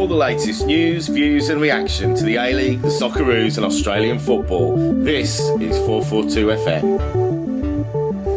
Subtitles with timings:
[0.00, 4.18] all the latest news, views, and reaction to the A League, the Socceroos, and Australian
[4.18, 4.74] football.
[5.04, 7.29] This is 442 FM.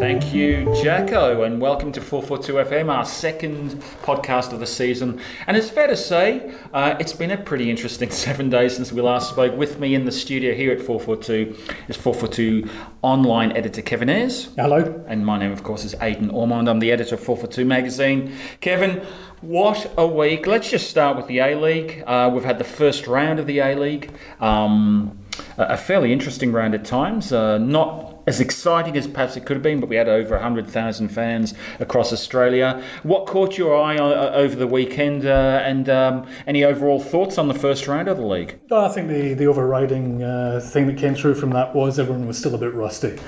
[0.04, 5.21] Thank you, Jacko, and welcome to 442 FM, our second podcast of the season.
[5.48, 9.02] And it's fair to say, uh, it's been a pretty interesting seven days since we
[9.02, 9.55] last spoke.
[9.55, 11.55] With me in the studio here at 442
[11.88, 12.70] is 442
[13.02, 14.50] online editor Kevin Ayres.
[14.57, 15.02] Hello.
[15.07, 16.70] And my name, of course, is Aidan Ormond.
[16.70, 18.36] I'm the editor of 442 magazine.
[18.60, 19.06] Kevin,
[19.39, 20.46] what a week.
[20.46, 22.04] Let's just start with the A League.
[22.06, 24.11] Uh, we've had the first round of the A League.
[24.42, 25.18] Um,
[25.57, 27.32] a fairly interesting round at times.
[27.32, 31.09] Uh, not as exciting as perhaps it could have been, but we had over 100,000
[31.09, 32.83] fans across Australia.
[33.03, 37.47] What caught your eye uh, over the weekend, uh, and um, any overall thoughts on
[37.47, 38.59] the first round of the league?
[38.72, 42.38] I think the, the overriding uh, thing that came through from that was everyone was
[42.38, 43.19] still a bit rusty.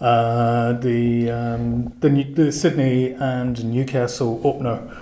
[0.00, 4.96] Uh, the, um, the, the Sydney and Newcastle opener.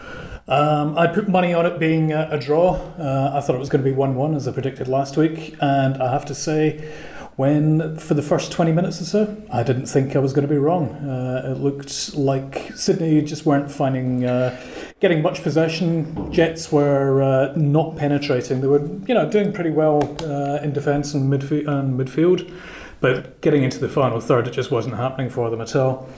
[0.46, 2.74] Um, I put money on it being a, a draw.
[2.98, 5.54] Uh, I thought it was going to be 1 1 as I predicted last week,
[5.60, 6.92] and I have to say,
[7.40, 10.52] when for the first 20 minutes or so, I didn't think I was going to
[10.52, 10.90] be wrong.
[10.90, 14.60] Uh, it looked like Sydney just weren't finding, uh,
[15.00, 16.30] getting much possession.
[16.30, 18.60] Jets were uh, not penetrating.
[18.60, 22.52] They were, you know, doing pretty well uh, in defence and, midf- and midfield,
[23.00, 26.10] but getting into the final third, it just wasn't happening for them at all.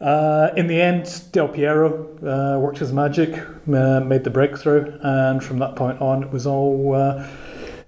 [0.00, 3.32] Uh, in the end, Del Piero uh, worked his magic,
[3.66, 6.96] made the breakthrough, and from that point on, it was all,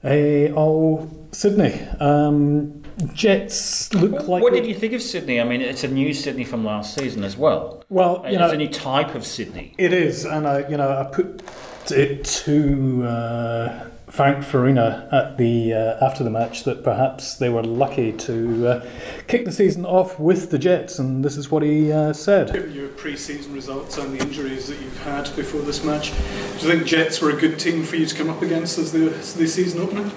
[0.04, 1.80] a, all Sydney.
[1.98, 2.81] Um,
[3.14, 4.42] Jets look like.
[4.42, 5.40] What did you think of Sydney?
[5.40, 7.84] I mean, it's a new Sydney from last season as well.
[7.88, 9.74] Well, you it's know, a new type of Sydney.
[9.78, 11.42] It is, and I, you know, I put
[11.90, 17.62] it to uh, Frank Farina at the uh, after the match that perhaps they were
[17.62, 18.86] lucky to uh,
[19.26, 22.52] kick the season off with the Jets, and this is what he uh, said.
[22.52, 26.72] Given your pre-season results and the injuries that you've had before this match, do you
[26.74, 29.34] think Jets were a good team for you to come up against as the, as
[29.34, 30.10] the season opener?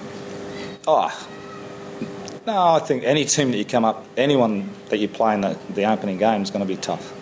[0.86, 1.28] Oh,
[2.46, 5.58] no, I think any team that you come up, anyone that you play in the,
[5.70, 7.12] the opening game is going to be tough.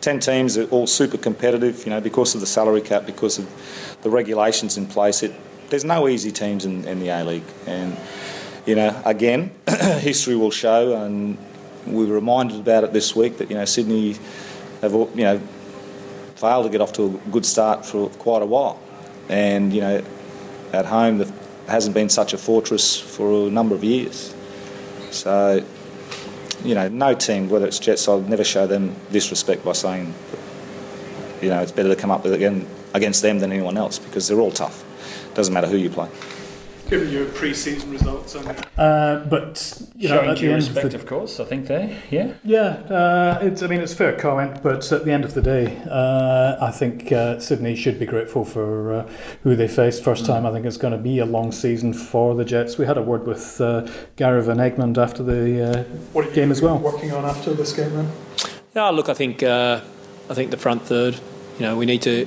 [0.00, 3.98] Ten teams are all super competitive, you know, because of the salary cap, because of
[4.02, 5.22] the regulations in place.
[5.22, 5.32] It,
[5.68, 7.96] there's no easy teams in, in the A League, and
[8.66, 11.38] you know, again, history will show, and
[11.86, 14.16] we were reminded about it this week that you know Sydney
[14.80, 15.40] have you know
[16.34, 18.80] failed to get off to a good start for quite a while,
[19.28, 20.02] and you know,
[20.72, 21.32] at home the
[21.68, 24.31] hasn't been such a fortress for a number of years.
[25.12, 25.64] So,
[26.64, 30.14] you know, no team, whether it's Jets, I'll never show them disrespect by saying,
[31.40, 34.40] you know, it's better to come up again against them than anyone else because they're
[34.40, 34.84] all tough.
[35.34, 36.08] Doesn't matter who you play.
[36.92, 40.68] Given your pre-season results, and Uh, but you know, Showing at due the end of
[40.74, 42.34] respect, the, of course, I think there, yeah.
[42.44, 43.62] Yeah, uh, it's.
[43.62, 46.70] I mean, it's a fair comment, but at the end of the day, uh, I
[46.70, 49.08] think uh, Sydney should be grateful for uh,
[49.42, 50.44] who they faced first time.
[50.44, 52.76] I think it's going to be a long season for the Jets.
[52.76, 56.50] We had a word with uh, Gary Van Egmond after the uh, what you game
[56.50, 56.76] as well.
[56.78, 58.12] working on after this game then?
[58.76, 59.80] Yeah, look, I think uh,
[60.28, 61.14] I think the front third.
[61.58, 62.26] You know, we need to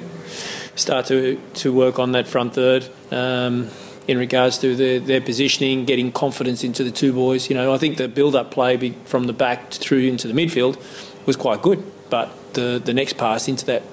[0.73, 2.89] start to to work on that front third.
[3.11, 3.69] Um,
[4.07, 7.49] in regards to the, their positioning, getting confidence into the two boys.
[7.49, 10.77] You know, I think the build-up play from the back through into the midfield
[11.25, 13.83] was quite good, but the the next pass into that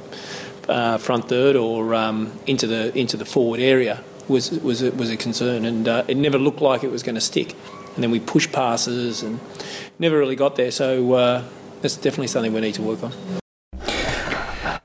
[0.69, 5.11] uh, front third or um, into the into the forward area was was a, was
[5.11, 7.55] a concern, and uh, it never looked like it was going to stick.
[7.95, 9.39] And then we pushed passes and
[9.99, 10.71] never really got there.
[10.71, 11.45] So uh,
[11.83, 13.13] that's definitely something we need to work on.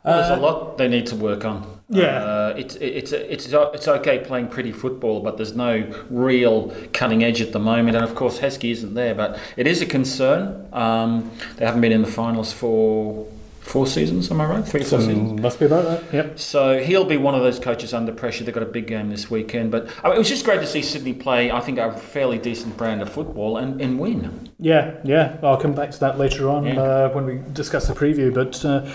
[0.03, 1.76] Well, there's a lot they need to work on.
[1.89, 2.17] Yeah.
[2.23, 7.41] uh, it's it's it's it's okay playing pretty football, but there's no real cutting edge
[7.41, 7.95] at the moment.
[7.95, 10.67] And of course, Heskey isn't there, but it is a concern.
[10.73, 13.25] Um, they haven't been in the finals for
[13.61, 14.31] four seasons.
[14.31, 14.65] Am I right?
[14.65, 15.41] Three, four seasons.
[15.41, 16.13] must be about that.
[16.13, 16.39] Yep.
[16.39, 18.45] So he'll be one of those coaches under pressure.
[18.45, 20.67] They've got a big game this weekend, but I mean, it was just great to
[20.67, 21.51] see Sydney play.
[21.51, 24.49] I think a fairly decent brand of football and, and win.
[24.59, 25.37] Yeah, yeah.
[25.43, 26.81] I'll come back to that later on Yeah.
[26.81, 28.33] uh, when we discuss the preview.
[28.33, 28.89] But uh,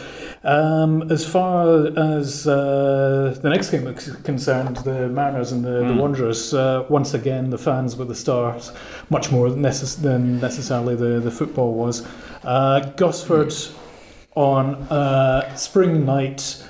[0.45, 5.95] um, as far as uh, the next game is concerned, the Mariners and the, the
[5.95, 8.73] Wanderers, uh, once again, the fans were the stars,
[9.09, 12.05] much more necess- than necessarily the, the football was.
[12.43, 13.55] Uh, Gosford
[14.35, 16.65] on a spring night.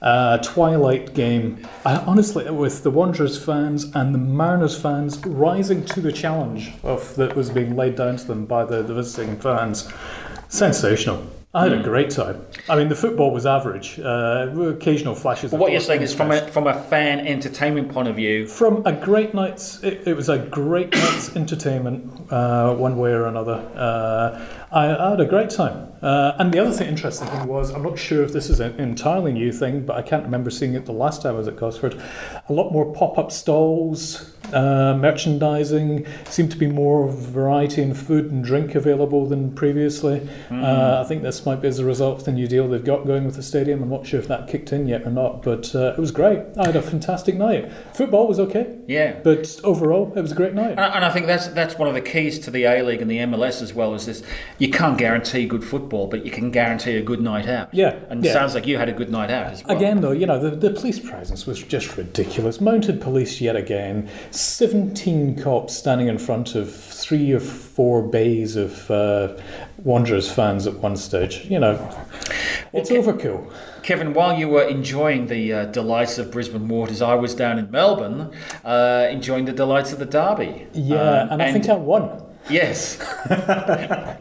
[0.00, 1.66] Uh, twilight game.
[1.84, 7.16] I, honestly, with the Wanderers fans and the Mariners fans rising to the challenge of
[7.16, 9.92] that was being laid down to them by the, the visiting fans,
[10.48, 11.26] sensational.
[11.54, 12.44] I had a great time.
[12.68, 13.98] I mean, the football was average.
[13.98, 15.50] Uh, occasional flashes.
[15.50, 18.84] of What you're saying is from a, from a fan entertainment point of view, from
[18.84, 19.82] a great night's.
[19.82, 23.66] It, it was a great night's entertainment, uh, one way or another.
[23.74, 25.90] Uh, I, I had a great time.
[26.02, 28.78] Uh, and the other thing, interesting thing was, I'm not sure if this is an
[28.78, 31.56] entirely new thing, but I can't remember seeing it the last time I was at
[31.56, 32.00] Gosford.
[32.48, 36.06] A lot more pop-up stalls, uh, merchandising.
[36.26, 40.28] Seemed to be more variety in food and drink available than previously.
[40.50, 43.06] Uh, I think this might be as a result of the new deal they've got
[43.06, 43.80] going with the stadium.
[43.82, 46.40] I'm not sure if that kicked in yet or not, but uh, it was great.
[46.58, 47.70] I had a fantastic night.
[47.94, 49.20] Football was okay, yeah.
[49.22, 50.72] but overall, it was a great night.
[50.72, 53.00] And I- and I think that's that's one of the keys to the A League
[53.00, 53.94] and the MLS as well.
[53.94, 54.22] Is this
[54.58, 57.72] you can't guarantee good football, but you can guarantee a good night out.
[57.72, 58.30] Yeah, and yeah.
[58.30, 59.76] it sounds like you had a good night out as well.
[59.76, 62.60] Again, though, you know, the, the police presence was just ridiculous.
[62.60, 64.08] Mounted police yet again.
[64.32, 69.36] 17 cops standing in front of three or four bays of uh,
[69.84, 71.44] Wanderers fans at one stage.
[71.48, 71.74] You know,
[72.72, 73.52] it's Ke- overkill.
[73.82, 77.70] Kevin, while you were enjoying the uh, delights of Brisbane waters, I was down in
[77.70, 78.30] Melbourne
[78.64, 80.66] uh, enjoying the delights of the Derby.
[80.72, 82.24] Yeah, Um, and I think I won.
[82.50, 82.96] Yes,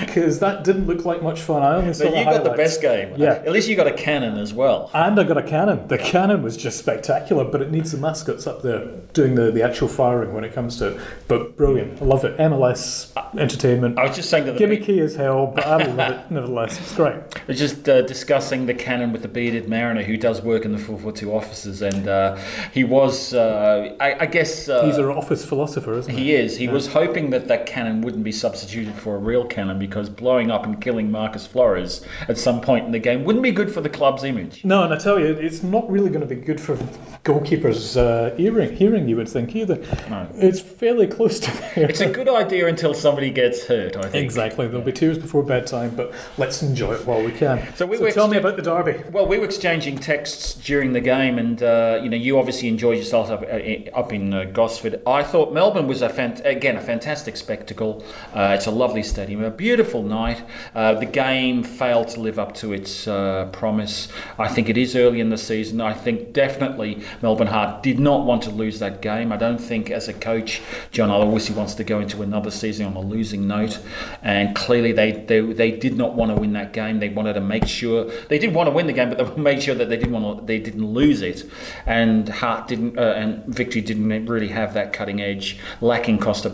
[0.00, 1.62] Because that didn't look like much fun.
[1.62, 3.14] I only saw the you got the best game.
[3.16, 3.32] Yeah.
[3.32, 4.90] at least you got a cannon as well.
[4.94, 5.88] And I got a cannon.
[5.88, 9.62] The cannon was just spectacular, but it needs the mascots up there doing the, the
[9.62, 11.00] actual firing when it comes to it.
[11.28, 12.00] But brilliant.
[12.00, 12.36] I love it.
[12.38, 13.98] MLS entertainment.
[13.98, 16.78] I was just saying that the Gimmicky as hell, but I love it nevertheless.
[16.78, 17.14] It's great.
[17.14, 20.72] I was just uh, discussing the cannon with the bearded mariner who does work in
[20.72, 22.36] the 442 offices, and uh,
[22.72, 24.68] he was, uh, I, I guess.
[24.68, 26.24] Uh, He's an office philosopher, isn't he?
[26.24, 26.56] He is.
[26.56, 30.50] He was hoping that that cannon wouldn't be substituted for a real cannon because blowing
[30.50, 33.80] up and killing Marcus Flores at some point in the game wouldn't be good for
[33.80, 34.64] the club's image.
[34.64, 36.76] No, and I tell you, it's not really going to be good for
[37.24, 39.76] goalkeepers' uh, hearing, hearing, you would think, either.
[40.08, 40.28] No.
[40.34, 41.90] It's fairly close to there.
[41.90, 44.24] It's a good idea until somebody gets hurt, I think.
[44.24, 44.66] Exactly.
[44.66, 47.74] There'll be tears before bedtime, but let's enjoy it while we can.
[47.74, 49.02] So we were tell me about the derby.
[49.10, 52.98] Well, we were exchanging texts during the game, and uh, you know, you obviously enjoyed
[52.98, 55.02] yourself up, uh, up in uh, Gosford.
[55.06, 58.04] I thought Melbourne was a fant- again a fantastic spectacle.
[58.34, 60.42] Uh, it's a lovely stadium, a beautiful night.
[60.74, 64.08] Uh, the game failed to live up to its uh, promise.
[64.38, 65.80] I think it is early in the season.
[65.80, 69.32] I think definitely Melbourne Heart did not want to lose that game.
[69.32, 70.60] I don't think, as a coach,
[70.90, 73.78] John Aloisi wants to go into another season on a losing note.
[74.22, 76.98] And clearly, they, they they did not want to win that game.
[76.98, 79.62] They wanted to make sure they did want to win the game, but they made
[79.62, 81.44] sure that they didn't want to, they didn't lose it.
[81.86, 86.52] And Hart didn't, uh, and Victory didn't really have that cutting edge, lacking Kosta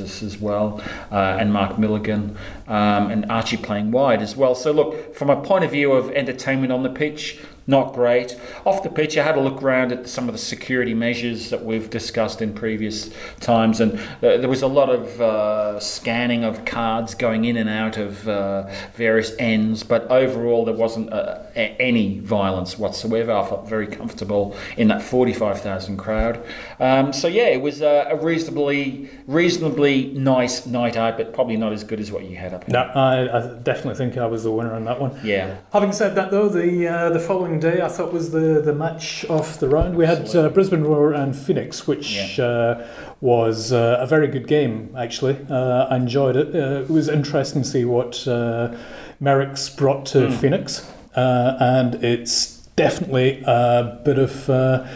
[0.00, 0.82] As well,
[1.12, 2.36] uh, and Mark Milligan,
[2.66, 4.54] um, and Archie playing wide as well.
[4.54, 8.38] So look, from a point of view of entertainment on the pitch, not great.
[8.64, 11.64] Off the pitch, I had a look around at some of the security measures that
[11.64, 13.10] we've discussed in previous
[13.40, 17.68] times, and uh, there was a lot of uh, scanning of cards going in and
[17.68, 23.32] out of uh, various ends, but overall, there wasn't uh, any violence whatsoever.
[23.32, 26.44] I felt very comfortable in that 45,000 crowd.
[26.78, 31.72] Um, so, yeah, it was uh, a reasonably, reasonably nice night out, but probably not
[31.72, 32.72] as good as what you had up here.
[32.72, 35.18] No, I, I definitely think I was the winner on that one.
[35.22, 35.58] Yeah.
[35.72, 39.24] Having said that, though, the uh, the following day I thought was the, the match
[39.26, 39.96] of the round.
[39.96, 42.86] We had uh, Brisbane Roar and Phoenix, which uh,
[43.20, 45.38] was uh, a very good game, actually.
[45.48, 46.54] Uh, I enjoyed it.
[46.54, 48.76] Uh, it was interesting to see what uh,
[49.20, 54.48] Merrick's brought to Phoenix, uh, and it's definitely a bit of.
[54.50, 54.86] Uh,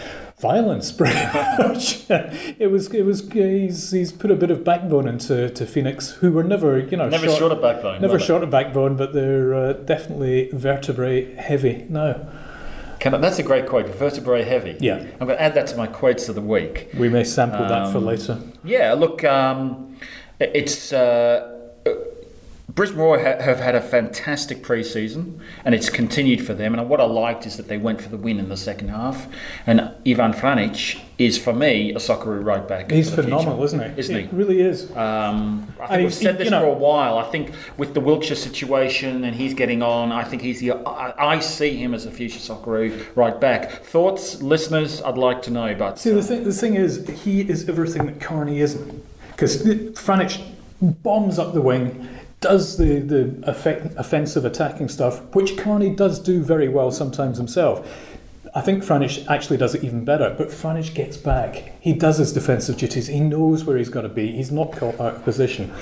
[0.40, 2.04] Violence, pretty much.
[2.10, 2.92] it was.
[2.92, 3.30] It was.
[3.30, 7.08] He's, he's put a bit of backbone into to Phoenix, who were never, you know,
[7.08, 8.02] Never short of backbone.
[8.02, 12.28] Never short of backbone, but they're uh, definitely vertebrae heavy now.
[13.04, 13.86] Can I, that's a great quote.
[13.86, 14.78] Vertebrae heavy.
[14.80, 14.94] Yeah.
[14.94, 16.88] I'm going to add that to my quotes of the week.
[16.96, 18.40] We may sample that for Um, later.
[18.64, 19.94] Yeah, look, um,
[20.40, 21.50] it's uh,
[22.74, 26.74] Brisbane Roar ha- have had a fantastic pre-season, and it's continued for them.
[26.76, 29.28] And what I liked is that they went for the win in the second half.
[29.64, 32.90] And Ivan Franjic is, for me, a Socceroo right back.
[32.90, 33.64] He's phenomenal, future.
[33.66, 34.00] isn't he?
[34.00, 34.36] Isn't he?
[34.36, 34.90] Really is.
[34.96, 37.16] Um, I And think we've said this you know- for a while.
[37.16, 40.72] I think with the Wilkshire situation and he's getting on, I think he's the.
[40.72, 43.70] I, I see him as a future Socceroo right back.
[43.84, 45.00] Thoughts, listeners?
[45.02, 45.76] I'd like to know.
[45.76, 49.04] But See, the thing, the thing is, he is everything that Carney isn't.
[49.30, 49.62] Because
[49.94, 50.42] Franjic
[50.80, 52.08] bombs up the wing,
[52.44, 57.76] does the, the effect, offensive attacking stuff, which Carney does do very well sometimes himself.
[58.54, 61.72] I think Franjic actually does it even better, but Franjic gets back.
[61.80, 63.08] He does his defensive duties.
[63.08, 64.30] He knows where he's got to be.
[64.30, 65.72] He's not caught out of position.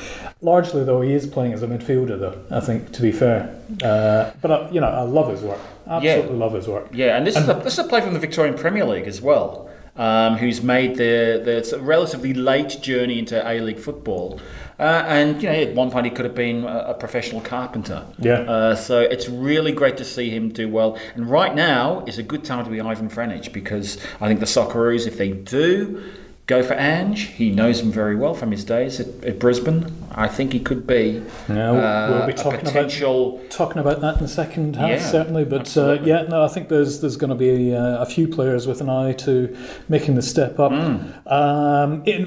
[0.40, 3.54] Largely, though, he is playing as a midfielder, though, I think, to be fair.
[3.83, 5.61] Uh, but, I, you know, I love his work.
[5.87, 6.87] Absolutely love his work.
[6.92, 9.21] Yeah, and this is a, this is a play from the Victorian Premier League as
[9.21, 9.69] well.
[9.95, 14.41] Um, who's made the, the sort of relatively late journey into A League football.
[14.79, 18.07] Uh, and you know, at one point he could have been a, professional carpenter.
[18.19, 18.41] Yeah.
[18.41, 20.99] Uh, so it's really great to see him do well.
[21.15, 24.47] And right now is a good time to be Ivan Franjic because I think the
[24.47, 26.03] Socceroos, if they do
[26.47, 29.87] go for Ange, he knows him very well from his days at, at Brisbane.
[30.11, 34.17] I think he could be No, uh, we'll be a talking about- talking about that
[34.17, 35.45] in the second half, Yeah, certainly.
[35.45, 38.67] But uh, yeah, no, I think there's there's going to be uh, a few players
[38.67, 39.57] with an eye to
[39.89, 40.73] making the step up.
[40.73, 41.29] Hmm.
[41.29, 42.27] Um, in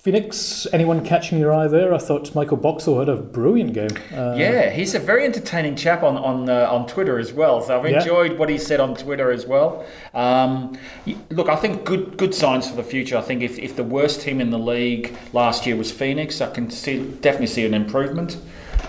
[0.00, 1.92] Phoenix, anyone catching your eye there?
[1.92, 3.90] I thought Michael Boxall had a brilliant game.
[4.16, 7.60] Uh, Yeah, he's a very entertaining chap on on uh, on Twitter as well.
[7.60, 7.98] So I've Yeah.
[7.98, 9.84] enjoyed what he said on Twitter as well.
[10.14, 10.78] Um,
[11.30, 13.18] look, I think good good signs for the future.
[13.18, 16.48] I think if, if the worst team in the league last year was Phoenix, I
[16.50, 18.38] can see definitely see an improvement.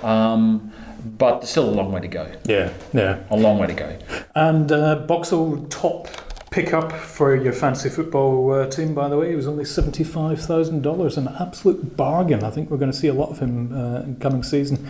[0.03, 0.71] Um,
[1.17, 2.27] but still a long way to go.
[2.45, 3.17] yeah, yeah.
[3.31, 3.97] A long way to go.
[4.33, 6.07] And uh, Boxall top
[6.51, 8.93] pickup for your fancy football uh, team.
[8.93, 12.43] By the way, he was only seventy five thousand dollars, an absolute bargain.
[12.43, 14.87] I think we're going to see a lot of him uh, in coming season.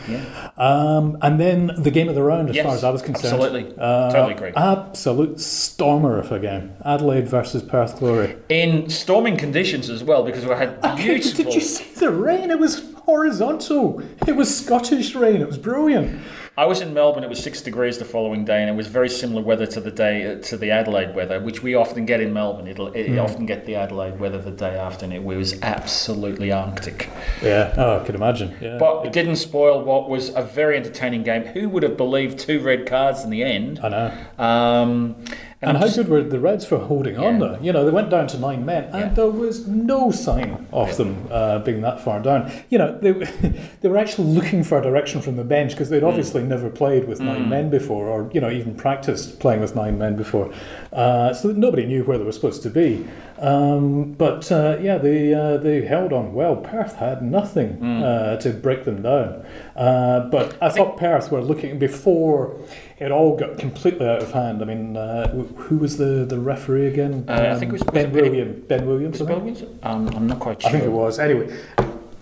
[0.57, 3.35] Um, and then the game of the round, as Yes, far as I was concerned,
[3.41, 3.75] absolutely.
[3.77, 4.51] Uh, Totally agree.
[4.55, 6.73] Absolute stormer of a game.
[6.83, 8.35] Adelaide versus Perth Glory.
[8.49, 11.45] In storming conditions as well, because we had beautiful.
[11.45, 12.49] Did you see the rain?
[12.49, 14.01] It was horizontal.
[14.27, 15.41] It was Scottish rain.
[15.41, 16.21] It was brilliant.
[16.61, 17.23] I was in Melbourne.
[17.23, 19.89] It was six degrees the following day, and it was very similar weather to the
[19.89, 22.67] day uh, to the Adelaide weather, which we often get in Melbourne.
[22.67, 23.17] It'll it, Hmm.
[23.17, 27.09] often get the Adelaide weather the day after, and it was absolutely arctic.
[27.41, 28.53] Yeah, oh, I could imagine.
[28.61, 28.77] Yeah.
[28.77, 31.45] But it didn't spoil what was a very entertaining game.
[31.45, 33.79] Who would have believed two red cards in the end?
[33.81, 34.11] I know.
[34.37, 35.15] Um,
[35.63, 37.39] And how good were the Reds for holding on Yeah.
[37.39, 37.57] though?
[37.61, 39.09] You know, they went down to nine men, and Yeah.
[39.13, 42.51] there was no sign of them uh, being that far down.
[42.69, 43.11] You know, they
[43.81, 47.07] they were actually looking for a direction from the bench because they'd obviously never played
[47.07, 50.49] with nine men before, or you know, even practiced playing with nine men before.
[50.91, 53.05] Uh, so that nobody knew where they were supposed to be.
[53.41, 56.55] Um, but uh, yeah, they uh, they held on well.
[56.57, 58.03] Perth had nothing Hmm.
[58.03, 59.43] uh, to break them down.
[59.75, 62.55] Uh, but I thought Perth were looking before
[62.99, 64.61] it all got completely out of hand.
[64.61, 67.25] I mean, uh, who was the, the referee again?
[67.27, 68.59] Uh, I think it was- was Ben Williams.
[68.67, 69.19] Ben Williams.
[69.19, 69.45] was I it think.
[69.57, 69.79] Belgians?
[69.81, 70.69] Um, I'm not quite sure.
[70.69, 71.17] I think it was.
[71.17, 71.47] Anyway,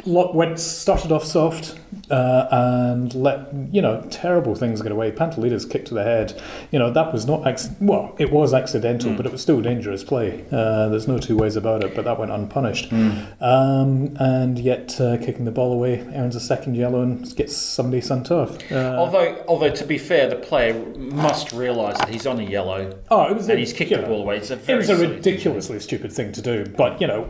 [0.06, 1.76] went started off soft
[2.10, 5.12] uh, and let you know terrible things get away.
[5.12, 6.42] Pantelides kicked to the head.
[6.72, 7.44] You know that was not
[7.82, 8.16] well.
[8.18, 10.46] It was accidental, but it was still dangerous play.
[10.52, 11.96] Uh, there's no two ways about it.
[11.96, 12.92] But that went unpunished.
[12.92, 18.02] Um, and yet uh, kicking the ball away earns a second yellow and gets somebody
[18.02, 18.58] sent off.
[18.72, 22.98] Uh, Although, although to be fair, the player must realise that he's on a yellow
[23.12, 24.38] oh, it was a- he's kicked the know, ball away.
[24.38, 25.10] It's a It was a thing.
[25.10, 27.28] ridiculously stupid thing to do, but you know,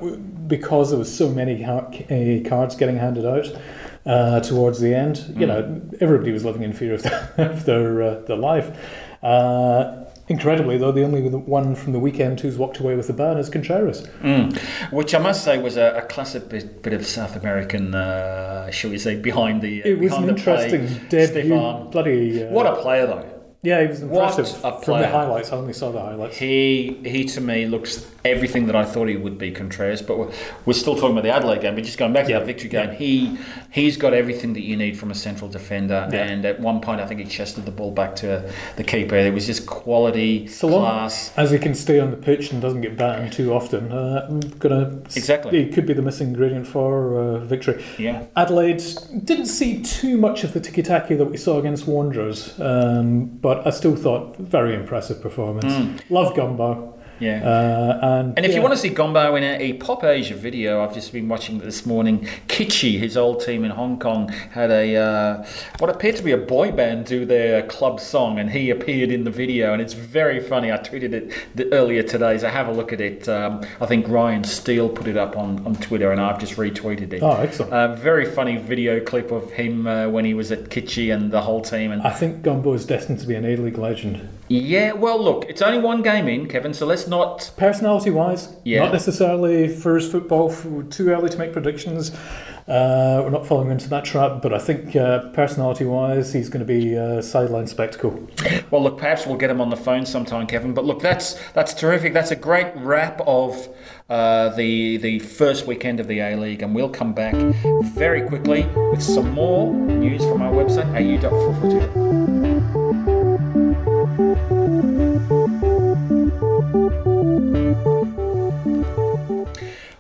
[0.50, 1.82] because there was so many uh,
[2.50, 3.48] cards getting handed out
[4.06, 7.06] uh, towards the end, you know, everybody was living in fear of,
[7.38, 8.76] of their uh, their life.
[9.22, 13.38] Uh, incredibly, though, the only one from the weekend who's walked away with the ban
[13.38, 14.08] is Contreras.
[14.22, 14.58] Mm.
[14.92, 18.92] Which I must say was a, a classic bit, bit of South American, uh, shall
[18.92, 21.90] we say, behind the uh, It was an play, interesting stiff debut.
[21.92, 23.39] Bloody uh, What a player, though.
[23.62, 25.52] Yeah, he was what impressive a from the highlights.
[25.52, 26.38] I only saw the highlights.
[26.38, 29.52] He he to me looks everything that I thought he would be.
[29.52, 30.32] Contreras, but we're,
[30.66, 31.76] we're still talking about the Adelaide game.
[31.76, 32.40] But just going back to Yeah.
[32.40, 33.38] that victory game, he
[33.72, 36.08] he's got everything that you need from a central defender.
[36.12, 36.24] Yeah.
[36.24, 39.16] And at one point, I think he chested the ball back to the keeper.
[39.16, 41.32] It was just quality, So long class.
[41.38, 44.28] as he can stay on the pitch and doesn't get battered too often, uh,
[44.60, 45.66] gonna Exactly.
[45.66, 47.84] He could be the missing ingredient for uh, victory.
[47.98, 48.24] Yeah.
[48.36, 48.84] Adelaide
[49.24, 53.49] didn't see too much of the tiki taki that we saw against Wanderers, um, but
[53.66, 55.74] I still thought very impressive performance.
[55.74, 56.02] Mm.
[56.10, 57.44] Love Gombau, Yeah.
[57.44, 58.38] uh, and.
[58.38, 58.58] And if yeah.
[58.58, 61.60] you want to see Gombau in a, a Pop Asia video, I've just been watching
[61.60, 62.28] this morning.
[62.48, 65.46] Kitchee, his old team in Hong Kong, had a uh,
[65.80, 69.24] what appeared to be a boy band do their club song, and he appeared in
[69.24, 70.72] the video, and it's very funny.
[70.72, 73.28] I tweeted it the, earlier today, so have a look at it.
[73.28, 77.14] Um, I think Ryan Steele put it up on, on Twitter, and I've just retweeted
[77.14, 77.22] it.
[77.22, 77.74] Oh, excellent.
[77.74, 81.42] Uh, very funny video clip of him uh, when he was at Kitchee and the
[81.42, 84.28] whole team, and I think Gombau is destined to be an A League legend.
[84.50, 84.92] Yeah.
[84.94, 88.80] Well, look, it's only one game in, Kevin, so let's not Personality wise, Yeah.
[88.84, 90.54] not necessarily for his football,
[90.90, 92.12] too early to make predictions.
[92.68, 96.60] Uh, we're not falling into that trap, but I think uh, personality wise, he's going
[96.60, 98.28] to be a sideline spectacle.
[98.70, 100.76] Well, look, perhaps we'll get him on the phone sometime, Kevin.
[100.76, 102.14] But look, that's that's terrific.
[102.14, 103.68] That's a great wrap of
[104.08, 107.34] uh, the the first weekend of the A League, and we'll come back
[107.96, 112.19] very quickly with some more news from our website au.442.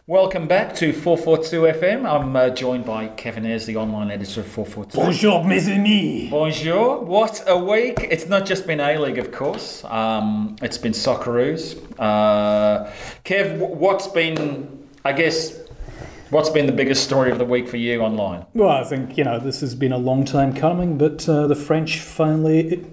[0.09, 2.09] welcome back to 442 FM.
[2.09, 4.97] I'm uh, joined by Kevin Ayres, the online editor of 442.
[4.97, 6.31] Bonjour, mes amis.
[6.31, 7.05] Bonjour.
[7.05, 8.07] What a week.
[8.09, 9.83] It's not just been A League, of course.
[9.83, 11.77] Um, it's been Socceroos.
[11.99, 12.91] Uh,
[13.23, 15.55] Kev, what's been, I guess,
[16.31, 18.47] what's been the biggest story of the week for you online?
[18.55, 21.55] Well, I think you know this has been a long time coming, but uh, the
[21.55, 22.83] French finally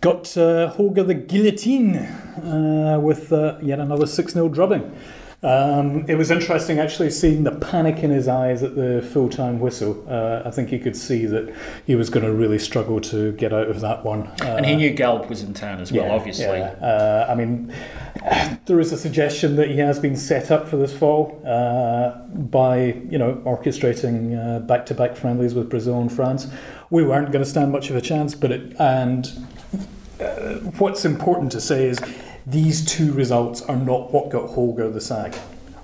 [0.00, 4.96] got uh, Holger the guillotine uh, with uh, yet another six 0 drubbing.
[5.44, 9.58] Um, it was interesting actually seeing the panic in his eyes at the full time
[9.58, 10.04] whistle.
[10.08, 11.52] Uh, I think you could see that
[11.84, 14.28] he was going to really struggle to get out of that one.
[14.40, 16.44] Uh, And he knew Gallop was in town as well, obviously.
[16.44, 16.74] yeah.
[16.80, 17.74] Uh, I mean,
[18.66, 22.94] there is a suggestion that he has been set up for this fall uh, by,
[23.10, 26.46] you know, orchestrating uh, back-to-back friendlies with Brazil and France.
[26.90, 29.28] We weren't going to stand much of a chance, but it and
[30.20, 31.98] uh, what's important to say is
[32.46, 35.34] these two results are not what got Holger the sack.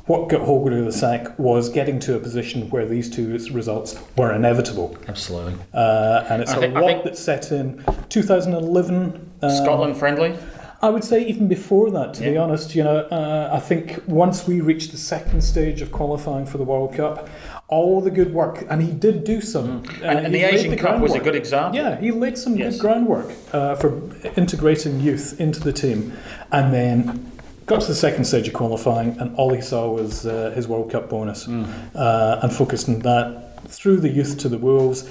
[0.06, 4.32] What got Holger the sack was getting to a position where these two results were
[4.32, 4.96] inevitable.
[5.06, 5.54] Absolutely.
[5.74, 9.30] Uh, and it's I a think- lot that set in 2011.
[9.42, 10.36] uh, Scotland friendly?
[10.80, 14.46] I would say even before that, to be honest, you know, uh, I think once
[14.46, 17.28] we reached the second stage of qualifying for the World Cup,
[17.68, 19.68] all the good work, and he did do some.
[19.68, 20.02] uh, Mm.
[20.10, 21.76] And, and the Asian Cup was a good example.
[21.78, 22.74] Yeah, he laid some Yes.
[22.74, 24.00] good groundwork uh, for
[24.36, 26.12] integrating youth into the team,
[26.50, 27.30] and then
[27.66, 30.90] got to the second stage of qualifying, and all he saw was uh, his World
[30.90, 31.66] Cup bonus, Mm.
[31.94, 35.06] uh, and focused on that through the youth to the Wolves.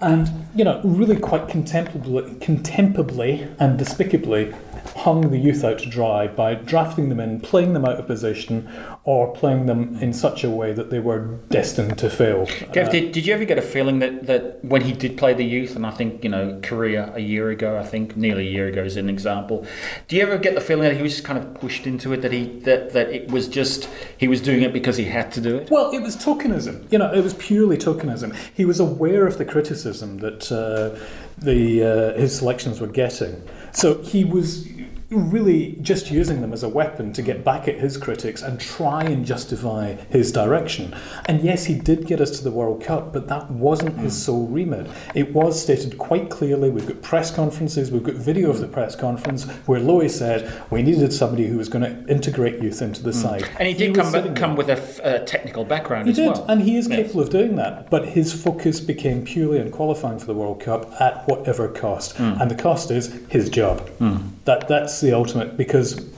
[0.00, 4.52] And you know, really quite contemptibly, contemptibly and despicably
[4.96, 8.68] hung the youth out to dry by drafting them in, playing them out of position,
[9.04, 12.46] or playing them in such a way that they were destined to fail.
[12.72, 15.34] Gav, Uh, did, did you ever get a feeling that, that when he did play
[15.34, 18.50] the youth, and I think, you know, Korea a year ago, I think nearly a
[18.50, 19.66] year ago is an example,
[20.08, 22.22] do you ever get the feeling that he was just kind of pushed into it,
[22.22, 25.40] that he that, that it was just, he was doing it because he had to
[25.40, 25.70] do it?
[25.70, 26.90] Well, it was tokenism.
[26.92, 28.36] You know, it was purely tokenism.
[28.54, 30.98] He was aware of the criticism that uh,
[31.38, 34.66] the uh, his selections were getting, so he was
[35.18, 39.02] really just using them as a weapon to get back at his critics and try
[39.04, 40.94] and justify his direction.
[41.26, 44.24] And yes, he did get us to the World Cup, but that wasn't his hmm.
[44.24, 44.88] sole remit.
[45.14, 46.70] It was stated quite clearly.
[46.70, 50.82] We've got press conferences, we've got video of the press conference where Lowy said we
[50.82, 53.18] needed somebody who was going to integrate youth into the hmm.
[53.18, 53.48] side.
[53.58, 54.56] And he did was come, come there.
[54.56, 56.46] with a, f- a technical background He as did, well.
[56.48, 56.98] and he is Yes.
[56.98, 57.90] capable of doing that.
[57.90, 62.34] But his focus became purely on qualifying for the World Cup at whatever cost, Hmm.
[62.40, 63.88] and the cost is his job.
[63.98, 64.16] Hmm.
[64.44, 66.10] That that's the ultimate because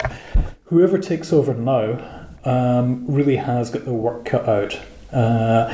[0.67, 4.79] whoever takes over now um, really has got the work cut out.
[5.13, 5.73] Uh,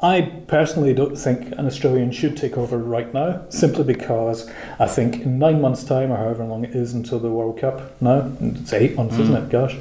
[0.00, 5.22] I personally don't think an Australian should take over right now, simply because I think
[5.22, 8.72] in nine months' time, or however long it is until the World Cup, now, it's
[8.72, 9.48] eight months, isn't it?
[9.50, 9.76] Gosh,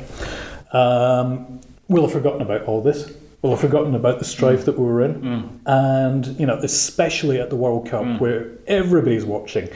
[0.73, 3.13] um, we'll have forgotten about all this.
[3.43, 7.51] We'll have forgotten about the strife that we were in, and you know, especially at
[7.51, 9.69] the World Cup where everybody's watching.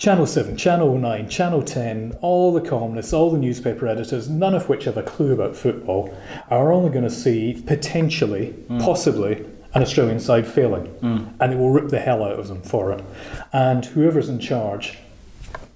[0.00, 4.66] Channel 7, Channel 9, Channel 10, all the columnists, all the newspaper editors, none of
[4.66, 6.16] which have a clue about football,
[6.48, 8.78] are only going to see potentially, hmm.
[8.78, 10.86] possibly, an Australian side failing.
[10.86, 11.24] Hmm.
[11.38, 13.04] And they will rip the hell out of them for it.
[13.52, 14.96] And whoever's in charge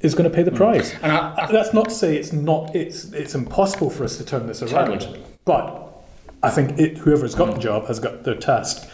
[0.00, 0.56] is going to pay the hmm.
[0.56, 0.94] price.
[1.02, 4.24] And I- I- That's not to say it's not it's it's impossible for us to
[4.24, 5.00] turn this around.
[5.00, 5.22] Totally.
[5.44, 5.83] But
[6.44, 8.88] I think it, whoever's got the job has got their task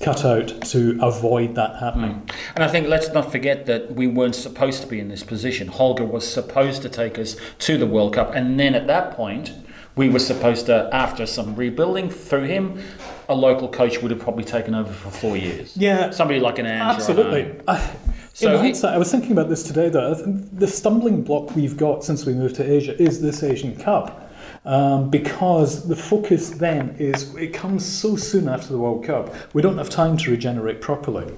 [0.00, 2.28] cut out to avoid that happening.
[2.54, 5.68] And I think let's not forget that we weren't supposed to be in this position.
[5.68, 9.52] Holger was supposed to take us to the World Cup, and then at that point,
[9.96, 12.80] we were supposed to, after some rebuilding through him,
[13.28, 15.76] a local coach would have probably taken over for four years.
[15.76, 16.10] Yeah.
[16.10, 16.94] somebody like an Andrew.
[16.96, 17.60] Absolutely.
[17.68, 17.94] I,
[18.32, 19.88] So in hindsight, I was thinking about this today.
[19.88, 24.23] Though the stumbling block we've got since we moved to Asia is this Asian Cup,
[24.64, 29.34] um, because the focus then is it comes so soon after the World Cup.
[29.52, 31.32] We don't have time to regenerate properly,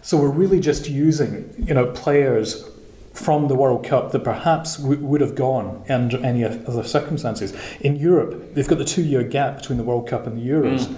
[0.00, 2.68] so we're really just using you know players
[3.12, 7.54] from the World Cup that perhaps w- would have gone under any other circumstances.
[7.80, 10.88] In Europe, they've got the two-year gap between the World Cup and the Euros.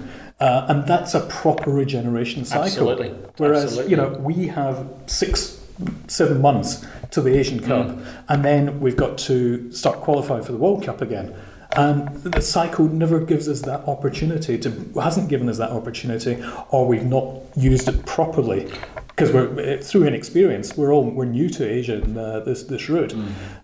[0.40, 2.64] Uh, and that's a proper regeneration cycle.
[2.64, 3.08] Absolutely.
[3.36, 3.90] Whereas, Absolutely.
[3.90, 5.60] you know, we have six,
[6.08, 7.96] seven months to the Asian Cup,
[8.28, 11.34] and then we've got to start qualifying for the World Cup again.
[11.76, 16.86] And the cycle never gives us that opportunity to hasn't given us that opportunity, or
[16.86, 18.70] we've not used it properly
[19.08, 20.76] because we're through inexperience.
[20.76, 23.14] We're all we're new to Asia and uh, this this route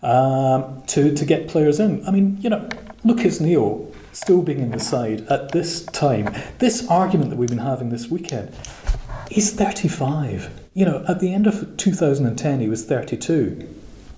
[0.03, 2.07] um, to to get players in.
[2.07, 2.69] I mean, you know,
[3.05, 6.35] Lucas Neill still being in the side at this time.
[6.59, 8.55] This argument that we've been having this weekend.
[9.31, 10.51] He's 35.
[10.75, 13.69] You know, at the end of 2010, he was 32.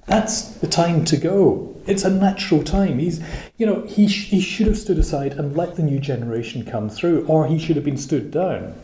[0.07, 1.77] That's the time to go.
[1.87, 2.99] It's a natural time.
[2.99, 3.21] He's,
[3.57, 6.89] you know, he sh- he should have stood aside and let the new generation come
[6.89, 8.75] through, or he should have been stood down.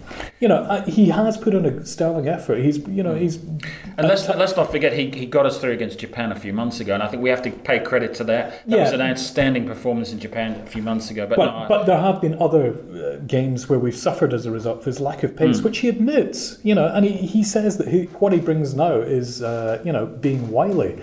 [0.41, 2.59] You know, uh, he has put in a sterling effort.
[2.59, 3.37] He's, you know, he's.
[3.37, 6.81] And let's, let's not forget, he, he got us through against Japan a few months
[6.81, 8.67] ago, and I think we have to pay credit to that.
[8.67, 8.83] That Yeah.
[8.85, 11.27] was an outstanding performance in Japan a few months ago.
[11.27, 14.51] But, But, no, but there have been other uh, games where we've suffered as a
[14.51, 16.59] result of his lack of pace, which he admits.
[16.63, 19.93] You know, and he, he says that he, what he brings now is, uh, you
[19.93, 21.01] know, being wily.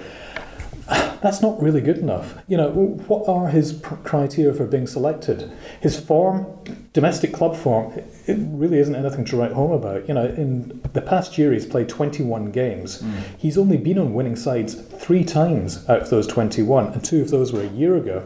[0.87, 2.35] That's not really good enough.
[2.47, 5.51] You know, what are his pr- criteria for being selected?
[5.81, 6.45] His form,
[6.93, 7.93] domestic club form,
[8.27, 10.07] it really isn't anything to write home about.
[10.07, 13.03] You know, in the past year, he's played 21 games.
[13.37, 17.31] He's only been on winning sides three times out of those 21, and two of
[17.31, 18.23] those were a year ago.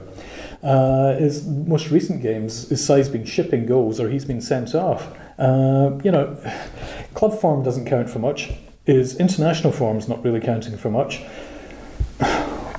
[0.62, 5.08] Uh, his most recent games, his side's been shipping goals or he's been sent off.
[5.38, 6.36] Uh, you know,
[7.14, 8.52] club form doesn't count for much.
[8.86, 11.22] His international form's not really counting for much.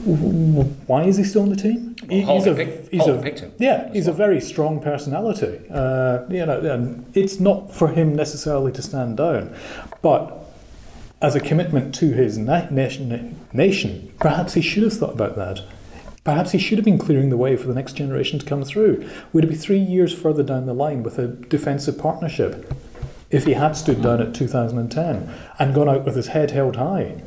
[0.04, 1.96] Why is he still on the team?
[2.08, 5.60] Well, he's a, picked- he's a yeah, he's a very strong personality.
[5.70, 9.54] Uh, you know, and it's not for him necessarily to stand down,
[10.02, 10.36] but
[11.22, 15.62] as a commitment to his na- nation, nation, perhaps he should have thought about that.
[16.24, 19.08] Perhaps he should have been clearing the way for the next generation to come through.
[19.32, 22.72] We'd be three years further down the line with a defensive partnership
[23.30, 27.22] if he had stood down at 2010 and gone out with his head held high?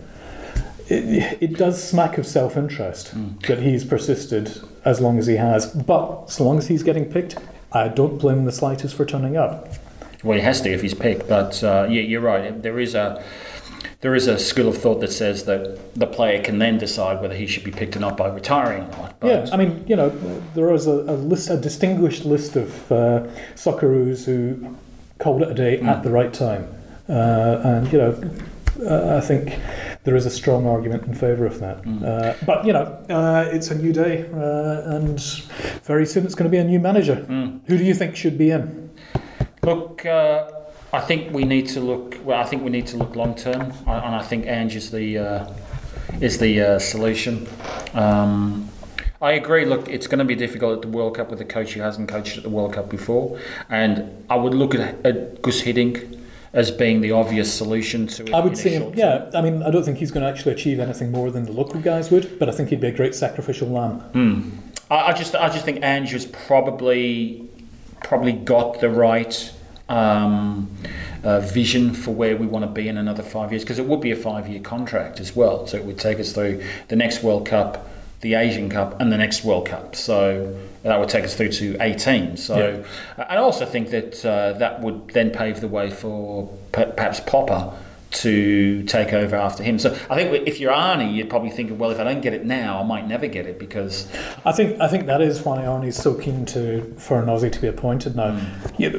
[0.90, 3.14] It, it does smack of self interest
[3.48, 5.68] that he's persisted as long as he has.
[5.68, 7.38] But so long as he's getting picked,
[7.72, 9.70] I don't blame him the slightest for turning up.
[10.24, 11.28] Well, he has to if he's picked.
[11.28, 12.62] But uh, yeah, you're right.
[12.62, 13.24] There is a
[14.02, 17.36] there is a school of thought that says that the player can then decide whether
[17.36, 19.20] he should be picked or not by retiring or not.
[19.22, 20.10] But Yeah, I mean, you know,
[20.56, 24.76] there is a, a list, a distinguished list of uh, Socceroos who
[25.20, 26.68] called it a day at the right time,
[27.08, 28.12] uh, and you know,
[28.82, 29.60] uh, I think
[30.04, 31.86] there is a strong argument in favour of that.
[31.86, 35.20] Uh, but you know, uh, it's a new day, uh, and
[35.84, 37.16] very soon it's going to be a new manager.
[37.16, 38.90] Who do you think should be in?
[39.64, 40.50] Look, uh,
[40.92, 42.18] I think we need to look.
[42.24, 45.18] Well, I think we need to look long term, and I think Ange is the
[45.18, 45.54] uh,
[46.20, 47.48] is the uh, solution.
[47.94, 48.70] Um,
[49.22, 49.64] I agree.
[49.66, 52.10] Look, it's going to be difficult at the World Cup with a coach who hasn't
[52.10, 56.20] coached at the World Cup before, and I would look at, at Guus Hiddink
[56.54, 58.34] as being the obvious solution to it.
[58.34, 58.94] I would see him.
[58.94, 61.52] Yeah, I mean, I don't think he's going to actually achieve anything more than the
[61.52, 64.04] local guys would, but I think he'd be a great sacrificial lamb.
[64.92, 67.50] I, I just I just think has probably
[68.04, 69.52] probably got the right
[69.90, 70.70] um,
[71.24, 74.02] uh, vision for where we want to be in another five years because it would
[74.02, 75.66] be a five year contract as well.
[75.66, 77.90] So it would take us through the next World Cup,
[78.22, 79.96] the Asian Cup, and the next World Cup.
[79.96, 82.38] So that would take us through to 18.
[82.38, 82.84] So
[83.18, 87.20] and I also think that uh, that would then pave the way for per- perhaps
[87.22, 87.74] Popper
[88.14, 89.80] to take over after him.
[89.80, 92.46] So I think if you're Arnie, you'd probably think, well, if I don't get it
[92.46, 94.08] now, I might never get it because
[94.46, 97.60] I think I think that is why Arnie's so keen to for an Aussie to
[97.60, 98.40] be appointed now.
[98.78, 98.90] Yeah,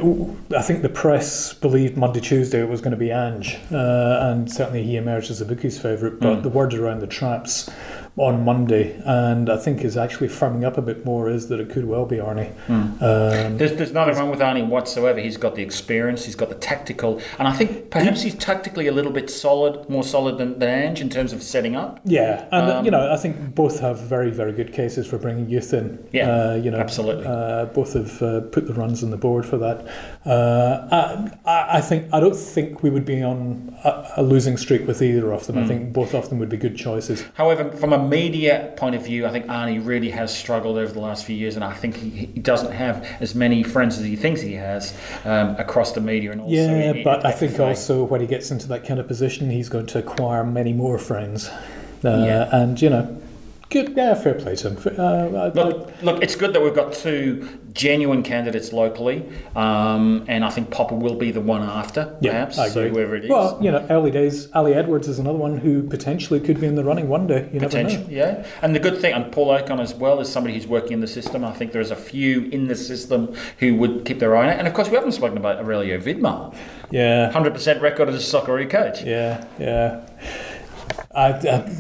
[0.57, 4.51] I think the press believed Monday Tuesday it was going to be Ange, uh, and
[4.51, 6.21] certainly he emerged as the bookie's favourite.
[6.21, 7.71] But the word around the traps
[8.17, 11.69] on Monday, and I think is actually firming up a bit more, is that it
[11.69, 12.53] could well be Arnie.
[12.69, 15.19] Um, There's, there's nothing wrong with Arnie whatsoever.
[15.19, 18.93] He's got the experience, he's got the tactical, and I think perhaps he's tactically a
[18.93, 22.01] little bit solid, more solid than, than Ange in terms of setting up.
[22.05, 25.49] Yeah, and Um, you know, I think both have very, very good cases for bringing
[25.49, 25.99] youth in.
[26.13, 27.27] Yeah, uh, you know, absolutely.
[27.27, 29.87] Uh, both have uh, put the runs on the board for that.
[30.25, 34.87] Uh, I I think I don't think we would be on a, a losing streak
[34.87, 35.59] with either of them.
[35.59, 37.25] I think both of them would be good choices.
[37.35, 41.01] However, from a media point of view, I think Arnie really has struggled over the
[41.01, 44.17] last few years, and I think he, he doesn't have as many friends as he
[44.17, 44.95] thinks he has
[45.25, 46.55] um, across the media and also.
[46.55, 49.87] Yeah, but I think also when he gets into that kind of position, he's going
[49.87, 51.49] to acquire many more friends.
[51.49, 52.49] Uh, Yeah.
[52.53, 53.17] and you know,
[53.75, 53.95] good.
[53.97, 54.77] Yeah, fair play to him.
[54.99, 59.25] Uh, I- I- Look, look, it's good that we've got two genuine candidates locally,
[59.57, 62.89] um, and I think Popper will be the one after, Yeah, perhaps, I agree.
[62.91, 63.31] whoever it is.
[63.31, 64.49] Well, you know, early days.
[64.55, 67.49] Ali Edwards is another one who potentially could be in the running one day.
[67.53, 67.85] You never know.
[67.85, 68.45] Potential, yeah.
[68.63, 71.07] And the good thing, and Paul Okon as well, is somebody who's working in the
[71.09, 71.45] system.
[71.45, 74.59] I think there's a few in the system who would keep their eye on it.
[74.59, 76.55] And of course, we haven't spoken about Aurelio Vidmar,
[76.91, 79.03] Yeah, 100% record as a soccer coach.
[79.03, 80.01] yeah, yeah.
[81.17, 81.31] I,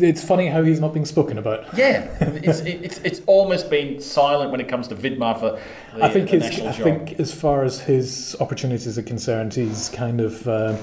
[0.01, 1.77] it's funny how he's not being spoken about.
[1.77, 5.59] Yeah, it's, it's, it's almost been silent when it comes to Vidmar for
[5.97, 6.85] the, I think the his, national I job.
[6.85, 10.77] think as far as his opportunities are concerned, he's kind of uh,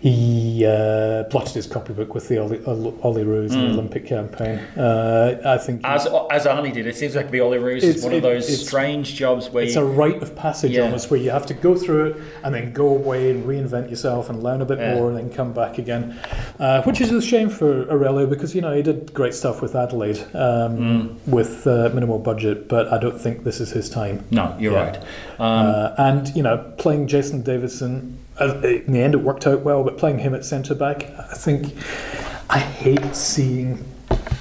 [0.00, 4.58] he uh, blotted his copybook with the Ollie, Olyroos and the Olympic campaign.
[4.78, 8.22] Uh, I think as, as Arnie did, it seems like the Olyroos is one of
[8.22, 10.82] those strange jobs where it's you, a rite of passage Yeah.
[10.82, 14.30] almost, where you have to go through it and then go away and reinvent yourself
[14.30, 14.94] and learn a bit Yeah.
[14.94, 16.18] more and then come back again,
[16.58, 19.74] uh, which is a shame for Aurelio because you know he did great stuff with
[19.74, 24.24] Adelaide um, with uh, minimal budget, but I don't think this is his time.
[24.30, 24.84] No, you're Yeah.
[24.84, 24.96] right.
[25.38, 29.60] Um, Uh, and you know, playing Jason Davidson uh, in the end it worked out
[29.62, 31.74] well, but playing him at centre back, I think
[32.48, 33.84] I hate seeing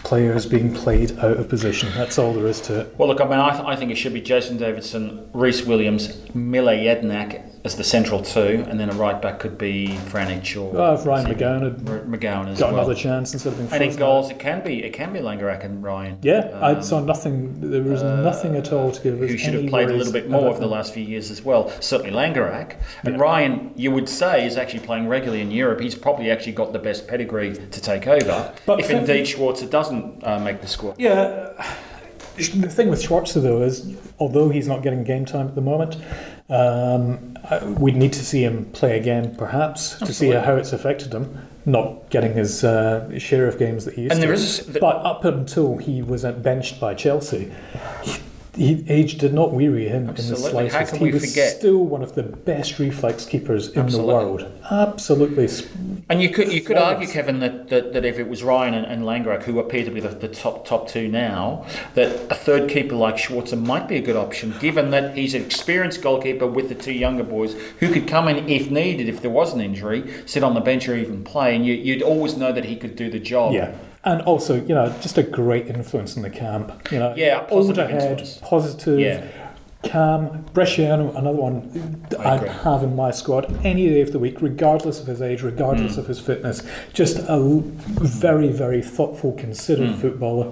[0.04, 1.90] players being played out of position.
[1.96, 2.96] That's all there is to it.
[2.98, 6.18] Well, look, I mean, I, th- I think it should be Jason Davidson, Rhys Williams,
[6.34, 10.72] Mile Jedinak as the central two, and then a right back could be Franjic or
[10.72, 12.80] Well, if Ryan McGowan had R- McGowan as got well.
[12.82, 15.64] another chance instead of being And in goals, it can be it can be Langerak
[15.64, 16.18] and Ryan.
[16.24, 17.70] Yeah, I Um, saw nothing.
[17.70, 20.30] There was nothing at all to give us who should have played a little bit
[20.30, 21.72] more over the last few years as well.
[21.80, 22.78] Certainly Langerak.
[23.04, 25.80] And Ryan, you would say, is actually playing regularly in Europe.
[25.80, 30.24] He's probably actually got the best pedigree to take over, But if indeed Schwarzer doesn't
[30.24, 30.96] uh, make the squad.
[30.98, 31.52] Yeah,
[32.36, 35.98] the thing with Schwarzer though is, although he's not getting game time at the moment,
[36.50, 37.38] um,
[37.80, 41.38] we'd need to see him play again, perhaps, to see how it's affected him.
[41.66, 44.28] Not getting his uh, share of games that he used And to.
[44.28, 47.52] there is- but up until he was benched by Chelsea.
[48.04, 48.18] He,
[48.56, 50.48] he, age did not weary him Absolutely.
[50.50, 50.92] in the How slightest.
[50.92, 51.58] can he we was forget?
[51.58, 54.14] still one of the best reflex keepers in Absolutely.
[54.14, 54.62] the world.
[54.72, 55.48] Absolutely.
[56.10, 58.86] And you could you could argue, Kevin, that, that, that if it was Ryan and,
[58.86, 62.70] and Langerak, who appear to be the, the top top two now, that a third
[62.70, 66.70] keeper like Schwarzer might be a good option, given that he's an experienced goalkeeper with
[66.70, 70.12] the two younger boys who could come in if needed, if there was an injury,
[70.26, 72.96] sit on the bench or even play, and you, you'd always know that he could
[72.96, 73.54] do the job.
[73.54, 73.76] Yeah.
[74.04, 76.72] And also, you know, just a great influence in the camp.
[76.92, 79.24] You know, Yeah, older head, positive, Yeah.
[79.84, 80.46] calm.
[80.54, 85.08] Bresciano, another one I'd have in my squad any day of the week, regardless of
[85.08, 86.00] his age, regardless Hmm.
[86.02, 86.64] of his fitness.
[86.94, 87.62] Just a
[88.00, 90.00] very, very thoughtful, considered Hmm.
[90.00, 90.48] footballer.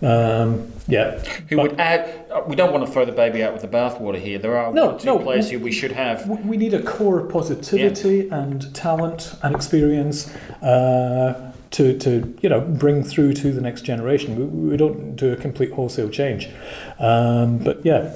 [0.00, 1.18] Um, yeah.
[1.48, 2.08] Who would add?
[2.32, 4.38] uh, We don't want to throw the baby out with the bathwater here.
[4.38, 6.28] There are No, two no, players we- who we should have.
[6.28, 11.34] We- need a core of positivity and talent and experience uh,
[11.72, 14.36] to, to you know bring through to the next generation.
[14.36, 16.48] We, we don't do a complete wholesale change,
[16.98, 18.14] um, but yeah.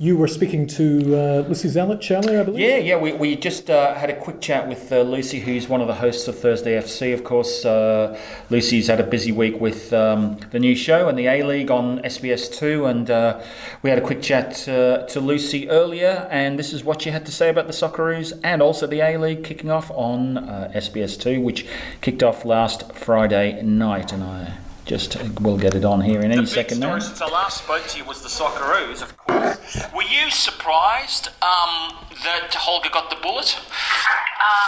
[0.00, 2.60] You were speaking to uh, Lucy Zelic earlier, I believe.
[2.60, 2.96] Yeah, yeah.
[2.96, 5.94] We, we just uh, had a quick chat with uh, Lucy, who's one of the
[5.94, 7.14] hosts of Thursday FC.
[7.14, 8.18] Of course, uh,
[8.50, 12.00] Lucy's had a busy week with um, the new show and the A League on
[12.00, 13.40] SBS2, and uh,
[13.82, 17.24] we had a quick chat uh, to Lucy earlier, and this is what she had
[17.26, 21.40] to say about the Socceroos and also the A League kicking off on uh, SBS2,
[21.40, 21.66] which
[22.00, 26.36] kicked off last Friday night, and I just we'll get it on here in any
[26.36, 26.98] the big second now.
[26.98, 29.56] since I last spoke to you was the Socceroos, of course.
[29.94, 33.58] Were you surprised um, that Holger got the bullet?
[33.58, 34.66] Uh,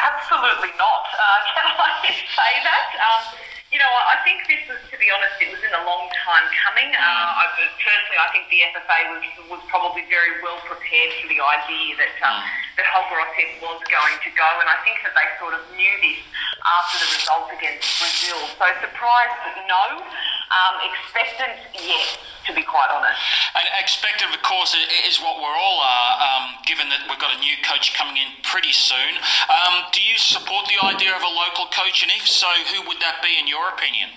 [0.00, 1.04] absolutely not.
[1.12, 2.88] Uh, can I say that?
[2.96, 6.08] Um, you know, I think this was, to be honest, it was in a long
[6.24, 6.88] time coming.
[6.88, 11.36] Uh, I, personally, I think the FFA was was probably very well prepared for the
[11.36, 12.40] idea that um,
[12.80, 13.20] that Holger
[13.60, 16.20] was going to go, and I think that they sort of knew this
[16.64, 18.40] after the result against Brazil.
[18.56, 19.36] So surprised,
[19.68, 20.00] no.
[20.48, 22.16] Um, expectant, yes.
[22.48, 23.20] To be quite honest.
[23.52, 27.40] And expected, of course, is what we're all are, um, given that we've got a
[27.44, 29.20] new coach coming in pretty soon.
[29.52, 33.04] Um, do you support the idea of a local coach, and if so, who would
[33.04, 34.16] that be in your opinion?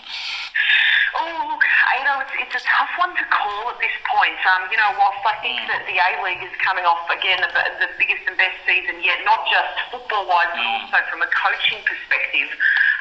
[1.12, 4.40] Oh, look, you know, it's, it's a tough one to call at this point.
[4.48, 7.84] Um, you know, whilst I think that the A League is coming off again the,
[7.84, 12.48] the biggest and best season yet, not just football-wise, but also from a coaching perspective,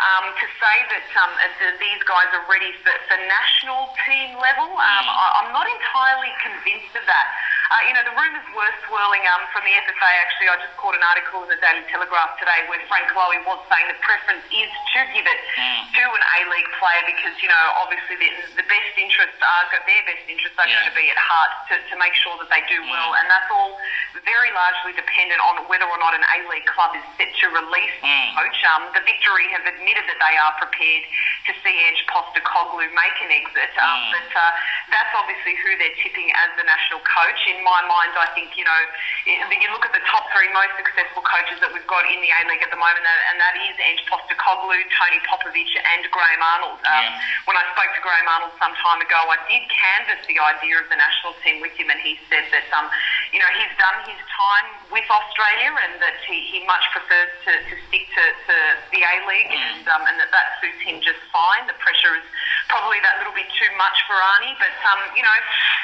[0.01, 1.33] um, to say that, um,
[1.77, 6.97] these guys are ready for, for national team level, um, I, I'm not entirely convinced
[6.97, 7.27] of that.
[7.71, 10.11] Uh, you know, the rumours were swirling um, from the FFA.
[10.27, 13.63] Actually, I just caught an article in the Daily Telegraph today where Frank Lowy was
[13.71, 18.19] saying the preference is to give it to an A-League player because, you know, obviously
[18.19, 20.83] the, the best interests are, their best interests are Yeah.
[20.83, 23.15] going to be at heart to, to make sure that they do well.
[23.15, 23.79] And that's all
[24.27, 28.35] very largely dependent on whether or not an A-League club is set to release Mm.
[28.35, 28.59] coach.
[28.67, 31.05] Um, the Victory have admitted that they are prepared
[31.47, 34.51] to see Ange Postecoglou make an exit, um, but uh,
[34.91, 37.39] that's obviously who they're tipping as the national coach.
[37.47, 38.81] In my mind, I think you know
[39.27, 42.41] you look at the top three most successful coaches that we've got in the A
[42.49, 46.81] League at the moment, and and that is Ange Postecoglou, Tony Popovic, and Graham Arnold.
[46.85, 47.49] Um, Yeah.
[47.49, 50.87] When I spoke to Graham Arnold some time ago, I did canvass the idea of
[50.89, 52.89] the national team with him, and he said that um,
[53.33, 57.53] you know he's done his time with Australia, and that he, he much prefers to,
[57.69, 58.55] to stick to, to
[58.91, 61.67] the A League, and um, and that that suits him just fine.
[61.71, 62.27] The pressure is
[62.69, 65.37] probably that little bit too much for Arnie, but um, you know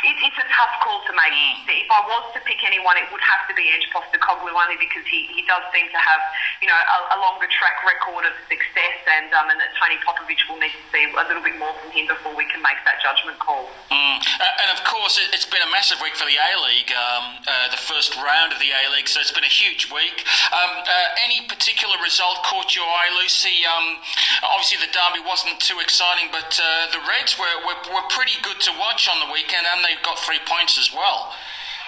[0.06, 1.65] it, it's a tough call to make.
[1.66, 5.02] If I was to pick anyone, it would have to be Ange Postecoglou only because
[5.10, 6.22] he, he does seem to have
[6.62, 10.42] you know a, a longer track record of success, and um, and that Tony Popovic
[10.46, 13.02] will need to see a little bit more from him before we can make that
[13.02, 13.70] judgment call.
[13.90, 14.18] Mm.
[14.18, 16.90] Uh, and of course, course, it, has been a massive week for the A League,
[16.90, 20.26] um, uh, the first round of the A League, so it's been a huge week.
[20.50, 23.62] Um, uh, any particular result caught your eye, Lucy?
[23.62, 24.02] Um,
[24.42, 28.58] obviously, the derby wasn't too exciting, but uh, the Reds were, were, were pretty good
[28.66, 31.30] to watch on the weekend, and they got three points as well.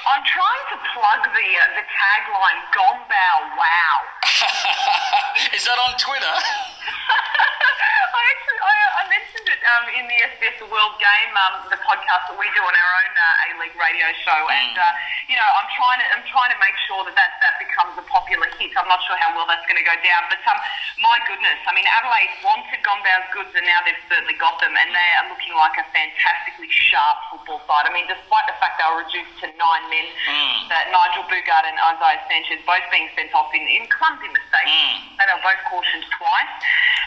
[0.06, 3.96] I'm trying to plug the uh, the tagline "Gombau Wow."
[5.56, 6.30] Is that on Twitter?
[8.14, 12.30] I actually I, I mentioned it um, in the SBS World Game, um, the podcast
[12.30, 14.54] that we do on our own uh, A League radio show, mm.
[14.54, 14.86] and uh,
[15.26, 18.06] you know I'm trying to I'm trying to make sure that that, that becomes a
[18.06, 18.70] popular hit.
[18.78, 20.58] I'm not sure how well that's going to go down, but um,
[21.02, 24.94] my goodness, I mean Adelaide wanted Gombau's goods, and now they've certainly got them, and
[24.94, 27.90] they are looking like a fantastically sharp football side.
[27.90, 30.70] I mean, despite the fact they were reduced to nine men, mm.
[30.70, 34.70] uh, Nigel Boogaard and Isaiah Sanchez both being sent off in, in clumsy mistakes.
[34.70, 35.18] Mm.
[35.18, 36.54] They were both cautioned twice.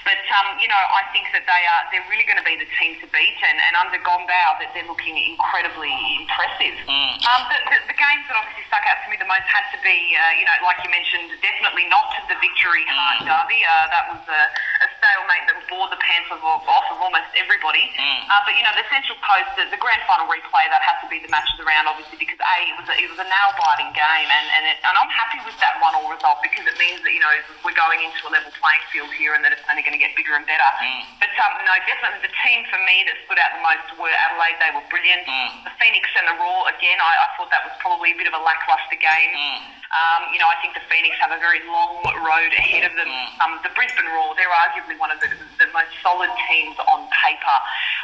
[0.02, 2.70] But um, you know, I think that they are they're really going to be the
[2.80, 6.76] team to beat, and, and under Gombau that they're looking incredibly impressive.
[6.88, 7.22] Mm.
[7.26, 9.80] Um, the, the, the, games that obviously stuck out to me the most had to
[9.86, 13.28] be, uh, you know, like you mentioned, definitely not the victory mm.
[13.28, 13.62] derby.
[13.62, 14.42] Uh, that was a,
[14.86, 17.90] a, stalemate that bore the pants off, off of almost everybody.
[17.98, 18.26] Mm.
[18.30, 21.10] Uh, but you know, the Central Coast, the, the, grand final replay, that had to
[21.10, 23.26] be the match of the round, obviously, because a it was a, it was a
[23.26, 26.70] nail biting game, and and, it, and I'm happy with that one all result because
[26.70, 27.34] it means that you know
[27.66, 30.14] we're going into a level playing field here, and that it's only going to get
[30.14, 30.70] bigger and better.
[30.82, 31.02] Mm.
[31.18, 34.60] But um, no, definitely the team for me that stood out the most were Adelaide.
[34.60, 35.26] They were brilliant.
[35.26, 35.66] Mm.
[35.66, 37.00] The Phoenix and the Roar again.
[37.00, 39.32] I, I, thought that was probably a bit of a lacklustre game.
[39.32, 39.58] Mm.
[39.92, 43.08] Um, you know, I think the Phoenix have a very long road ahead of them.
[43.08, 43.28] Mm.
[43.40, 47.58] Um, the Brisbane Roar, they're arguably one of the, the most solid teams on paper.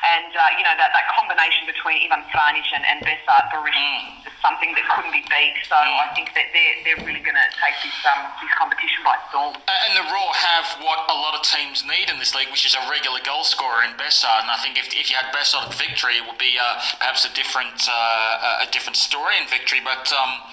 [0.06, 4.28] And, uh, you know, that, that combination between Ivan Franjic and, and Besart Berisha mm.
[4.28, 5.56] is something that couldn't be beat.
[5.68, 5.76] So.
[5.76, 9.58] I think that they're, they're really going to take this, um, this competition by storm.
[9.68, 12.78] And the Roar have what a lot of teams need in this league, which is
[12.78, 14.48] a regular goal scorer in Besart.
[14.48, 17.26] And I think if, if you had Besart at victory, it would be uh, perhaps
[17.26, 19.84] a different, uh, a different story in victory.
[19.84, 20.46] But, um,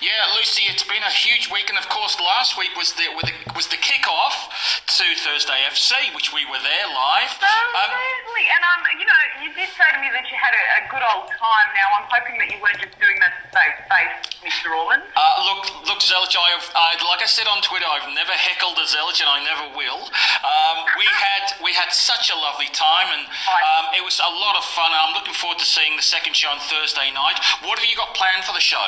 [0.00, 3.08] yeah, Lucy, it's been a huge week, and of course, last week was the
[3.54, 7.32] was the kick-off to Thursday FC, which we were there live.
[7.32, 10.62] Absolutely, um, and um, you know, you did say to me that you had a,
[10.78, 11.68] a, good old time.
[11.74, 14.70] Now, I'm hoping that you weren't just doing that to save face, Mr.
[14.74, 15.02] Orland.
[15.14, 18.86] Uh, look, look, Zelic, I've, I, like I said on Twitter, I've never heckled a
[18.86, 20.06] Zelic, and I never will.
[20.42, 24.54] Um, we had we had such a lovely time, and um, it was a lot
[24.54, 24.90] of fun.
[24.94, 27.38] I'm looking forward to seeing the second show on Thursday night.
[27.62, 28.86] What have you got planned for the show?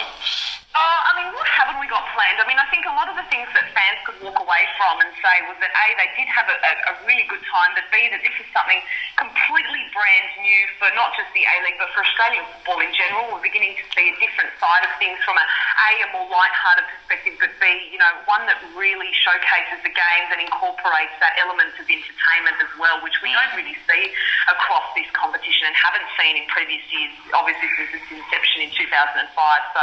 [0.76, 2.36] Uh, I mean, what haven't we got planned?
[2.38, 5.00] I mean, I think a lot of the things that fans could walk away from
[5.00, 7.88] and say was that A, they did have a, a, a really good time, but
[7.88, 8.76] B, that this is something
[9.16, 13.32] completely brand new for not just the A League, but for Australian football in general.
[13.32, 15.46] We're beginning to see a different side of things from a,
[15.88, 20.28] a, a more light-hearted perspective, but B, you know, one that really showcases the games
[20.36, 24.12] and incorporates that element of entertainment as well, which we don't really see
[24.52, 29.26] across this competition and haven't seen in previous years, obviously since its inception in 2005.
[29.32, 29.82] So,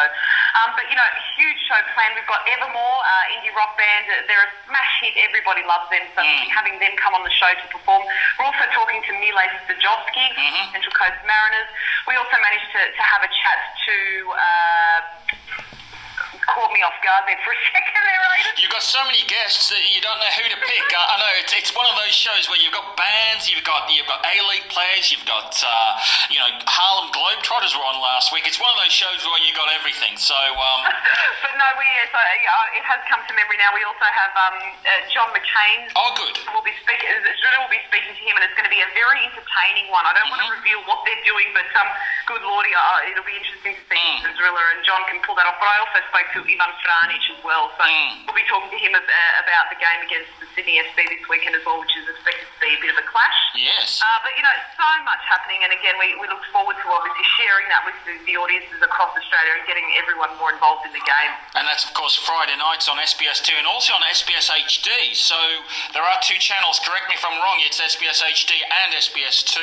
[0.62, 1.10] um, but you know,
[1.40, 2.14] huge show planned.
[2.16, 4.08] We've got Evermore, uh, indie rock band.
[4.28, 5.16] They're a smash hit.
[5.24, 6.04] Everybody loves them.
[6.14, 6.52] So mm.
[6.52, 8.04] having them come on the show to perform.
[8.38, 10.76] We're also talking to Mile Sterjovski, mm-hmm.
[10.76, 11.70] Central Coast Mariners.
[12.06, 13.96] We also managed to, to have a chat to.
[14.36, 15.00] Uh,
[16.46, 17.95] caught me off guard there for a second.
[18.56, 20.88] You've got so many guests that you don't know who to pick.
[20.96, 23.92] I, I know it's, it's one of those shows where you've got bands, you've got
[23.92, 25.92] you've got A League players, you've got uh,
[26.32, 28.48] you know Harlem Globetrotters were on last week.
[28.48, 30.16] It's one of those shows where you got everything.
[30.16, 30.82] So, um...
[31.44, 33.76] but no, we so, yeah, it has come to memory now.
[33.76, 35.92] We also have um, uh, John McCain.
[36.00, 36.36] Oh, good.
[36.56, 37.12] We'll be speaking.
[37.44, 40.08] Zrilla will be speaking to him, and it's going to be a very entertaining one.
[40.08, 40.40] I don't mm-hmm.
[40.40, 41.90] want to reveal what they're doing, but um,
[42.30, 44.32] good lordy, uh, it'll be interesting to see mm.
[44.38, 45.58] Zrilla and John can pull that off.
[45.62, 47.72] But I also spoke to Ivan Franjic as well.
[47.78, 47.95] So mm.
[48.26, 49.02] We'll be talking to him uh,
[49.44, 52.60] about the game against the Sydney SB this weekend as well, which is expected to
[52.60, 53.40] be a bit of a clash.
[53.56, 54.00] Yes.
[54.00, 55.64] Uh, but, you know, so much happening.
[55.64, 59.16] And again, we, we look forward to obviously sharing that with the, the audiences across
[59.16, 61.32] Australia and getting everyone more involved in the game.
[61.56, 65.16] And that's, of course, Friday nights on SBS2 and also on SBS HD.
[65.16, 65.38] So
[65.96, 69.58] there are two channels, correct me if I'm wrong, it's SBS HD and SBS2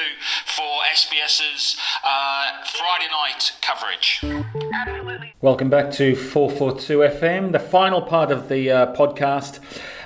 [0.45, 4.25] for SBS's uh, Friday night coverage.
[4.73, 5.35] Absolutely.
[5.40, 9.58] Welcome back to 442 FM, the final part of the uh, podcast.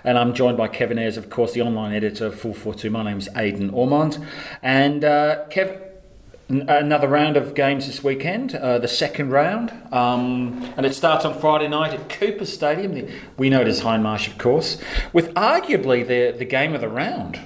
[0.05, 2.91] And I'm joined by Kevin Airs, of course, the online editor of 442.
[2.91, 4.25] My name's Aidan Ormond.
[4.63, 5.81] And uh, Kev,
[6.49, 9.73] another round of games this weekend, uh, the second round.
[9.93, 13.09] Um, and it starts on Friday night at Cooper Stadium.
[13.37, 14.81] We know it as Hindmarsh, of course,
[15.13, 17.41] with arguably the, the game of the round.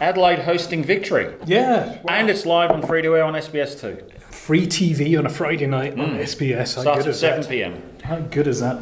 [0.00, 1.34] Adelaide hosting victory.
[1.44, 1.98] Yeah.
[2.08, 4.14] And it's live on free to air on SBS2
[4.48, 6.02] free TV on a Friday night mm.
[6.02, 6.76] on SBS.
[6.76, 7.50] How Starts at 7 that?
[7.50, 7.82] p.m.
[8.02, 8.80] How good is that?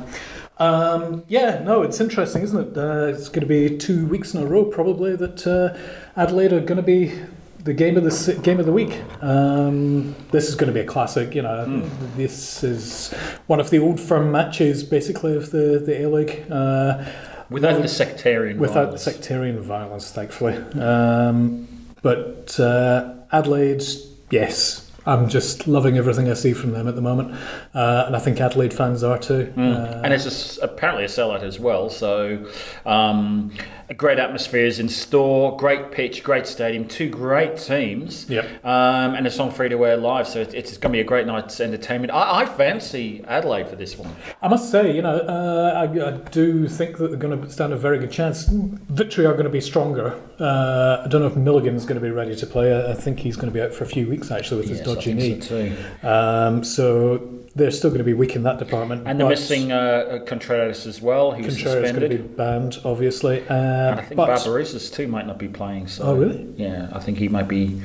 [0.59, 2.79] Um, yeah, no, it's interesting, isn't it?
[2.79, 5.77] Uh, it's going to be two weeks in a row, probably, that uh,
[6.21, 7.13] Adelaide are going to be
[7.59, 9.03] the game of the game of the week.
[9.23, 11.35] Um, this is going to be a classic.
[11.35, 12.17] You know, Hmm.
[12.17, 13.13] this is
[13.49, 16.45] one of the old firm matches, basically, of the the A League.
[16.51, 17.05] Uh,
[17.51, 19.05] Without the sectarian without violence.
[19.05, 20.57] the sectarian violence, thankfully.
[20.81, 21.69] Um,
[22.03, 23.85] but uh, Adelaide,
[24.31, 27.33] yes, I'm just loving everything I see from them at the moment,
[27.75, 29.53] uh, and I think Adelaide fans are too.
[29.57, 31.89] Uh, and it's apparently a sellout as well.
[31.89, 32.45] So,
[32.85, 33.53] um,
[33.95, 38.29] great atmospheres in store, great pitch, great stadium, two great teams.
[38.29, 38.65] Yep.
[38.65, 41.05] Um, and it's on free to wear live, so it's, it's going to be a
[41.05, 42.13] great night's entertainment.
[42.13, 44.15] I, I fancy Adelaide for this one.
[44.43, 47.73] I must say, you know, uh, I, I do think that they're going to stand
[47.73, 48.47] a very good chance.
[48.49, 50.21] Victory are going to be stronger.
[50.41, 52.73] Uh, I don't know if Milligan's going to be ready to play.
[52.73, 54.79] I, I think he's going to be out for a few weeks actually with his
[54.79, 55.41] Yes, dodgy knee.
[55.41, 55.73] so.
[56.03, 59.03] Um, so they're still going to be weak in that department.
[59.07, 62.37] And they're missing uh, Contreras as well, who's Contreras going to be suspended.
[62.37, 63.41] banned, obviously.
[63.49, 65.89] Uh, And I think but Barbarouses too might not be playing.
[65.89, 66.47] So Oh, really?
[66.57, 67.81] Yeah, I think he might be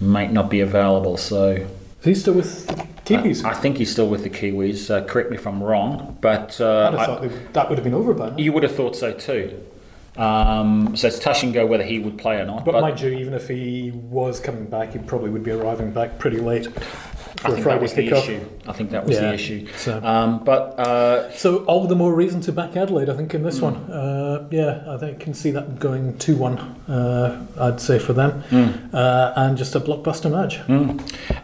[0.00, 1.16] might not be available.
[1.16, 1.66] So
[2.02, 2.74] is he still with the
[3.16, 3.44] Kiwis?
[3.44, 4.90] I, I think he's still with the Kiwis.
[4.90, 7.78] Uh, correct me if I'm wrong, but uh, I'd have I- thought they- that would
[7.78, 8.36] have been over by now.
[8.38, 9.60] you would have thought so too.
[10.18, 12.64] Um, so it's touch and go whether he would play or not.
[12.64, 15.90] But, But, mind you, even if he was coming back, he probably would be arriving
[15.92, 16.68] back pretty late
[17.44, 18.40] I for think that was the issue.
[18.66, 19.66] I think that was Yeah, the issue.
[19.76, 23.42] so- Um, but uh, So all the more reason to back Adelaide, I think, in
[23.42, 23.74] this one.
[23.90, 26.58] Uh, yeah, I think I can see that going two one.
[26.88, 28.42] Uh, I'd say for them,
[28.92, 30.60] uh, and just a blockbuster match.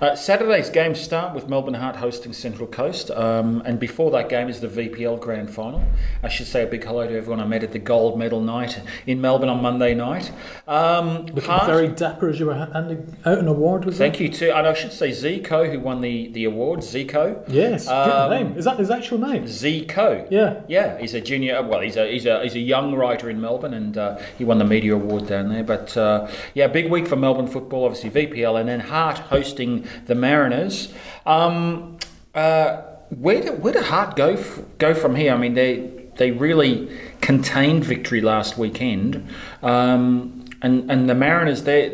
[0.00, 4.48] Uh, Saturday's games start with Melbourne Heart hosting Central Coast, um, and before that game
[4.48, 5.82] is the VPL Grand Final.
[6.22, 8.61] I should say a big hello to everyone I met at the gold medal night
[9.06, 10.30] in Melbourne on Monday night.
[10.66, 13.84] Um, Looking very dapper as you were handing out an award.
[13.84, 16.80] Was Thank you too, and I should say Zico, who won the, the award.
[16.80, 17.44] Zico.
[17.48, 17.88] Yes.
[17.88, 18.56] Um, good name.
[18.58, 19.44] Is that his actual name?
[19.44, 20.26] Zico.
[20.30, 20.60] Yeah.
[20.68, 21.62] Yeah, he's a junior.
[21.62, 24.58] Well, he's a he's a he's a young writer in Melbourne, and uh, he won
[24.58, 25.64] the media award down there.
[25.64, 27.84] But uh, yeah, big week for Melbourne football.
[27.84, 30.92] Obviously VPL, and then Heart hosting the Mariners.
[31.26, 31.98] Um,
[32.34, 35.32] uh, where do, where did Heart go f- go from here?
[35.34, 36.88] I mean, they they really
[37.22, 39.26] contained victory last weekend,
[39.62, 41.90] um, and and the Mariners they're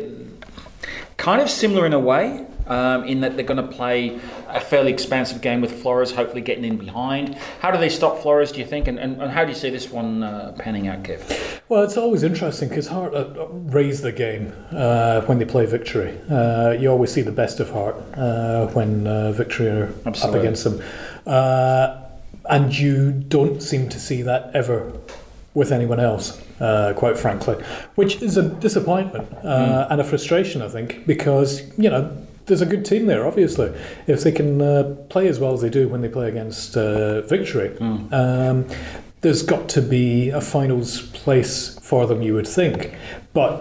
[1.15, 2.45] kind of similar in a way.
[2.67, 6.63] Um, in that they're going to play a fairly expansive game with Flores, hopefully getting
[6.63, 7.33] in behind.
[7.61, 8.87] How do they stop Flores, do you think?
[8.87, 11.61] And, and, and how do you see this one uh, panning out, Kev?
[11.67, 16.15] Well, it's always interesting because Heart uh, raise the game uh, when they play Victory.
[16.29, 20.63] Uh, you always see the best of Heart uh, when uh, Victory are up against
[20.63, 20.79] them,
[21.25, 22.01] uh,
[22.51, 24.91] and you don't seem to see that ever
[25.59, 26.41] with anyone else.
[26.59, 27.55] Uh, quite frankly,
[27.95, 32.03] which is a disappointment uh, and a frustration, I think, because you know
[32.47, 33.25] there's a good team there.
[33.27, 33.71] Obviously,
[34.07, 37.21] if they can uh, play as well as they do when they play against uh,
[37.21, 37.77] Victory,
[38.11, 38.65] um,
[39.21, 42.21] there's got to be a finals place for them.
[42.21, 42.93] You would think,
[43.33, 43.51] but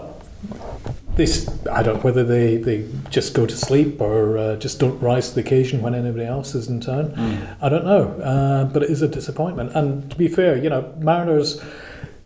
[1.15, 4.99] this I don't know whether they, they just go to sleep or uh, just don't
[5.01, 7.13] rise to the occasion when anybody else is in town.
[7.61, 9.73] I don't know, uh, but it is a disappointment.
[9.75, 11.61] And to be fair, you know, Mariners.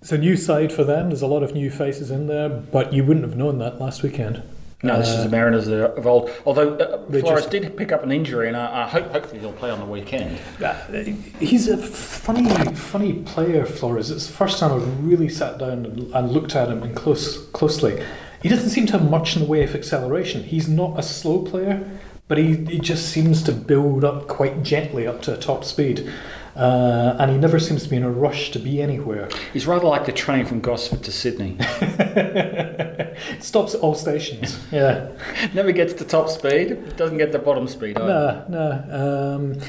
[0.03, 1.11] It's a new side for them.
[1.11, 4.03] There's a lot of new faces in there, but you wouldn't have known that last
[4.03, 4.43] weekend.
[4.83, 6.29] No, this is the Mariners of old.
[6.45, 9.53] Although uh, Flores just- did pick up an injury, and I, I hope hopefully he'll
[9.53, 10.41] play on the weekend.
[10.61, 10.75] Uh,
[11.39, 14.11] He's a funny, funny player, Flores.
[14.11, 17.47] It's the first time I've really sat down and, and looked at him and close,
[17.51, 18.05] closely.
[18.43, 20.43] He doesn't seem to have much in the way of acceleration.
[20.43, 21.89] He's not a slow player,
[22.27, 26.13] but he, he just seems to build up quite gently up to top speed.
[26.55, 29.29] Uh, and he never seems to be in a rush to be anywhere.
[29.53, 31.57] He's rather like the train from Gosford to Sydney.
[31.61, 34.59] it Stops at all stations.
[34.71, 35.09] Yeah.
[35.55, 38.47] Never gets to top speed, doesn't get to bottom speed either.
[38.49, 39.35] No, no.
[39.37, 39.61] Um,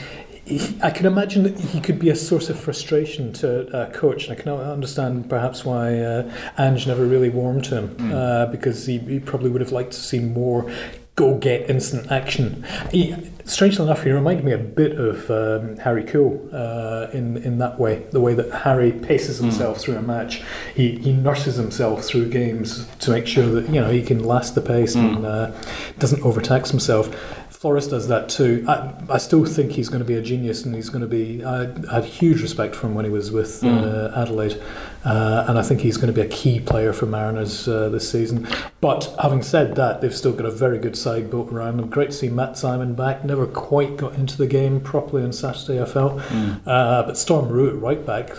[0.46, 4.28] he, I can imagine that he could be a source of frustration to a coach,
[4.28, 8.86] and I can understand perhaps why uh, Ange never really warmed to him uh, because
[8.86, 10.70] he, he probably would have liked to see more
[11.16, 12.66] go get instant action.
[12.92, 17.60] He, strangely enough, he reminded me a bit of um, Harry Kewell uh, in in
[17.60, 20.42] that way, the way that Harry paces himself through a match.
[20.76, 24.56] He he nurses himself through games to make sure that you know he can last
[24.56, 25.52] the pace and uh,
[26.00, 27.14] doesn't overtax himself.
[27.50, 28.66] Flores does that too.
[28.68, 31.46] I, I still think he's going to be a genius, and he's going to be.
[31.46, 34.62] I, I had huge respect for him when he was with uh, Adelaide,
[35.06, 38.10] uh, and I think he's going to be a key player for Mariners uh, this
[38.10, 38.48] season.
[38.82, 41.90] But having said that, they've still got a very good side built around them.
[41.90, 43.24] Great to see Matt Simon back.
[43.26, 46.22] Never quite got into the game properly on Saturday, I felt.
[46.66, 48.32] Uh, but Storm Roux right back.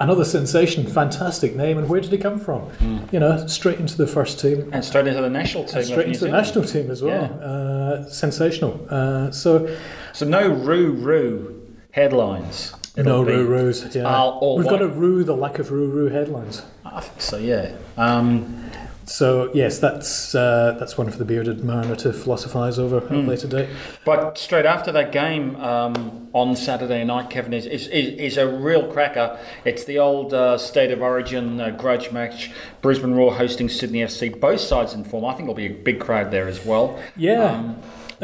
[0.00, 2.68] Another sensation, fantastic name, and where did he come from?
[3.12, 5.76] You know, straight into the first team, And straight into the national team.
[5.78, 7.40] and straight into the national team as well.
[7.42, 8.84] Uh, sensational.
[8.90, 9.76] Uh, so
[10.12, 11.62] So no roo roo
[11.92, 12.74] headlines.
[12.96, 13.94] No roo roos.
[13.94, 14.04] Yeah.
[14.04, 16.62] all We've got to rue the lack of roo roo headlines.
[16.84, 17.74] I think so, yeah.
[17.96, 18.70] Um,
[19.06, 23.16] so yes, that's uh, that's one for the bearded mariner to philosophise over at a
[23.16, 23.68] later date.
[24.04, 28.46] But straight after that game um, on Saturday night, Kevin is, is, is, is a
[28.46, 29.38] real cracker.
[29.64, 32.50] It's the old uh, state of origin uh, grudge match.
[32.80, 34.38] Brisbane Roar hosting Sydney FC.
[34.38, 35.24] Both sides in form.
[35.24, 36.98] I think there'll be a big crowd there as well.
[37.16, 37.50] Yeah.
[37.50, 37.82] Um,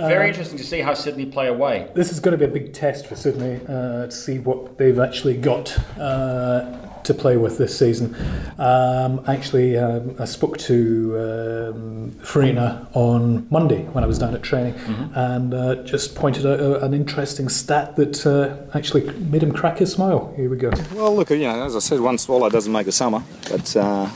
[0.08, 1.88] very Uh, interesting to see how Sydney play away.
[1.94, 4.98] This is going to be a big test for Sydney uh, to see what they've
[4.98, 6.64] actually got uh,
[7.04, 8.14] to play with this season.
[8.58, 14.42] Um, actually, um, I spoke to um, Farina on Monday when I was down at
[14.42, 14.74] training
[15.14, 19.78] and uh, just pointed out uh, an interesting stat that uh, actually made him crack
[19.78, 20.32] his smile.
[20.36, 20.70] Here we go.
[20.94, 24.08] Well, look, you know, as I said, one swallow doesn't make a summer, but uh,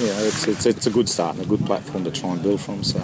[0.00, 2.60] yeah, it's, it's it's a good start and a good platform to try and build
[2.60, 2.84] from.
[2.84, 3.00] So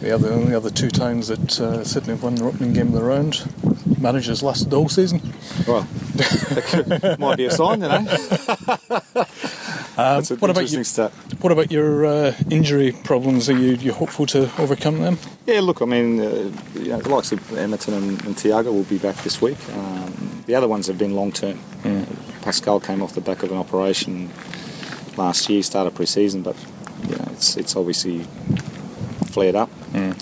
[0.00, 3.02] The other, only other two times that uh, Sydney won the opening game of the
[3.02, 3.44] round,
[3.98, 5.20] managers lasted all season.
[5.66, 5.82] well,
[6.14, 7.98] that might be a sign, you know.
[9.96, 10.82] That's an what about you?
[10.84, 11.12] stat.
[11.40, 13.50] What about your uh, injury problems?
[13.50, 15.18] Are you you hopeful to overcome them?
[15.46, 18.84] Yeah, look, I mean, uh, you know, the likes of Emerton and, and Tiago will
[18.84, 19.58] be back this week.
[19.74, 21.58] Um, the other ones have been long term.
[22.42, 24.30] Pascal came off the back of an operation
[25.16, 26.56] last year, started pre-season, but
[27.08, 28.24] you know, it's it's obviously
[29.26, 29.70] flared up.
[29.94, 30.16] Um,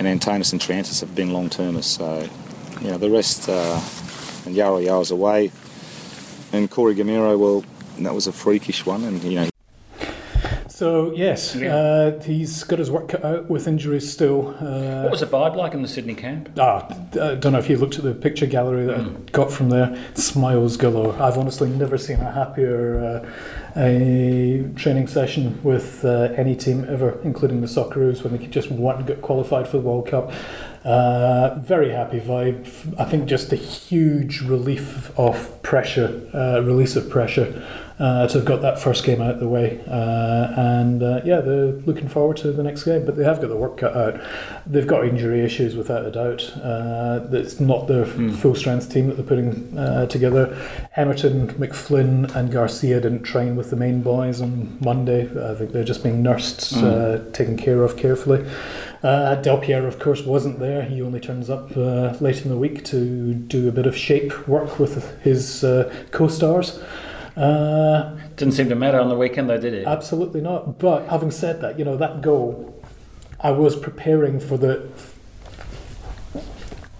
[0.00, 2.26] and Antonis and Triantis have been long termers, so
[2.80, 3.48] you know the rest.
[3.48, 3.80] Uh,
[4.46, 5.52] and Yarrow Yarrow's away,
[6.52, 7.64] and Corey Gameiro, well,
[7.98, 9.49] that was a freakish one, and you know
[10.80, 11.76] So yes, Yeah.
[11.76, 14.54] uh, he's got his work cut out with injuries still.
[14.58, 16.48] Uh, What was the vibe like in the Sydney camp?
[16.58, 16.88] Ah,
[17.20, 19.94] I don't know if you looked at the picture gallery that I got from there.
[20.14, 21.14] Smiles galore.
[21.20, 23.28] I've honestly never seen a happier uh,
[23.76, 29.04] a training session with uh, any team ever, including the Socceroos when they just to
[29.06, 30.32] get qualified for the World Cup.
[30.82, 32.66] Uh, very happy vibe.
[32.98, 37.62] I think just a huge relief of pressure, uh, release of pressure.
[38.00, 41.42] Uh, to have got that first game out of the way, uh, and uh, yeah,
[41.42, 43.04] they're looking forward to the next game.
[43.04, 44.18] But they have got the work cut out.
[44.66, 46.50] They've got injury issues without a doubt.
[46.56, 50.46] Uh, it's not their full strength team that they're putting uh, together.
[50.96, 55.24] Emerton, McFlynn, and Garcia didn't train with the main boys on Monday.
[55.24, 58.46] I think they're just being nursed, uh, taken care of carefully.
[59.02, 60.82] Uh, Del Piero, of course, wasn't there.
[60.82, 64.48] He only turns up uh, late in the week to do a bit of shape
[64.48, 66.82] work with his uh, co-stars.
[67.36, 69.86] Uh, Didn't seem to matter on the weekend, though, did it?
[69.86, 70.78] Absolutely not.
[70.78, 72.82] But having said that, you know, that goal,
[73.40, 74.88] I was preparing for the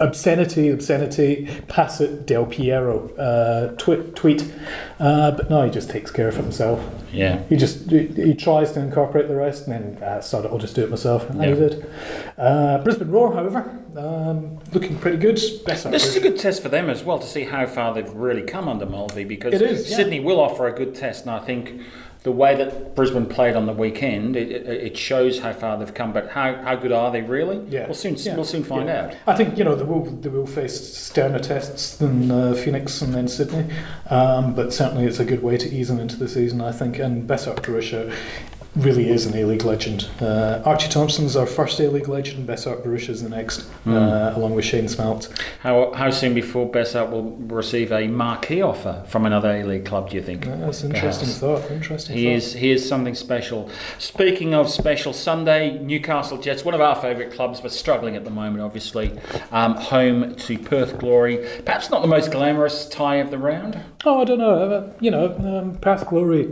[0.01, 4.53] obscenity, obscenity, pass it Del Piero uh, tweet, tweet.
[4.98, 6.80] Uh, but no, he just takes care of himself.
[7.12, 7.42] yeah.
[7.48, 10.74] He just he, he tries to incorporate the rest, and then uh, it, I'll just
[10.74, 11.28] do it myself.
[11.30, 11.48] And Yeah.
[11.48, 11.90] he did.
[12.38, 15.38] Uh, Brisbane Roar, however, um, looking pretty good.
[15.64, 18.11] Best This is a good test for them as well to see how far they've
[18.14, 19.96] really come under Mulvey because is, yeah.
[19.96, 21.80] Sydney will offer a good test, and I think
[22.22, 25.94] the way that Brisbane played on the weekend, it, it, it shows how far they've
[25.94, 26.12] come.
[26.12, 27.64] But how, how good are they really?
[27.68, 27.86] Yeah.
[27.86, 28.34] we'll soon Yeah.
[28.36, 29.06] we'll soon find Yeah.
[29.06, 29.16] out.
[29.26, 33.14] I think you know they will they will face sterner tests than uh, Phoenix and
[33.14, 33.64] then Sydney,
[34.10, 36.60] um, but certainly it's a good way to ease them into the season.
[36.60, 38.14] I think, and Besart Berisha
[38.76, 40.08] really is an A League legend.
[40.20, 42.48] Uh, Archie Thompson's our first A League legend.
[42.48, 45.30] Besart Berisha's the next, uh, along with Shane Smeltz.
[45.60, 50.10] How how soon before Besart will receive a marquee offer from another A League club?
[50.10, 50.44] Do you think?
[50.44, 51.70] That's an interesting thought.
[51.70, 52.16] Interesting.
[52.16, 52.32] He thought.
[52.32, 53.70] is, he is something special.
[53.98, 58.30] Speaking of special, Sunday, Newcastle Jets, one of our favourite clubs, but struggling at the
[58.30, 59.18] moment, obviously.
[59.50, 61.46] Um, home to Perth Glory.
[61.64, 63.80] Perhaps not the most glamorous tie of the round.
[64.04, 64.54] Oh, I don't know.
[64.70, 66.48] Uh, you know, um, Perth Glory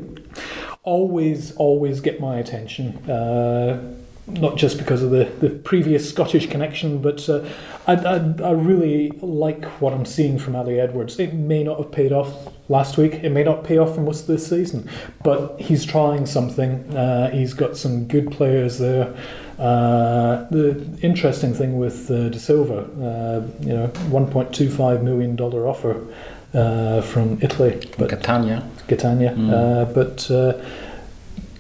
[0.89, 2.97] always, always get my attention.
[3.11, 3.95] Uh,
[4.27, 7.47] not just because of the, the previous Scottish connection, but uh,
[7.87, 11.19] I, I, I really like what I'm seeing from Ali Edwards.
[11.19, 14.23] It may not have paid off last week, it may not pay off for most
[14.23, 14.89] of this season,
[15.23, 16.97] but he's trying something.
[16.97, 19.15] Uh, he's got some good players there.
[19.59, 26.07] Uh, the interesting thing with uh, De Silva, uh, you know, 1.25 million dollar offer
[26.55, 28.63] uh, from Italy, but Catania.
[28.87, 30.55] Catania, uh, but uh,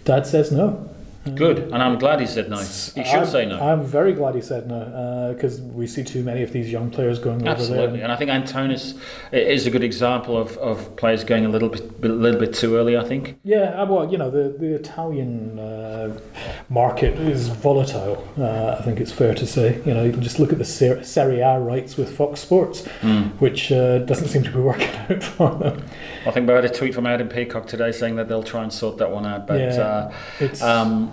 [0.04, 0.87] Dad says no.
[1.36, 2.58] Good, and I'm glad he said no.
[2.58, 2.64] He
[3.04, 3.58] should I'm, say no.
[3.60, 7.18] I'm very glad he said no because we see too many of these young players
[7.18, 8.04] going over Absolutely, there.
[8.04, 8.98] and I think Antonis
[9.32, 12.76] is a good example of, of players going a little bit a little bit too
[12.76, 12.96] early.
[12.96, 13.38] I think.
[13.44, 16.18] Yeah, uh, well, you know, the, the Italian uh,
[16.68, 19.80] market is volatile, uh, I think it's fair to say.
[19.84, 22.86] You know, you can just look at the Ser- Serie A rights with Fox Sports,
[23.00, 23.22] Hmm.
[23.38, 25.84] which uh, doesn't seem to be working out for them.
[26.26, 28.72] I think we had a tweet from Adam Peacock today saying that they'll try and
[28.72, 31.12] sort that one out, but Yeah, uh, It's, um,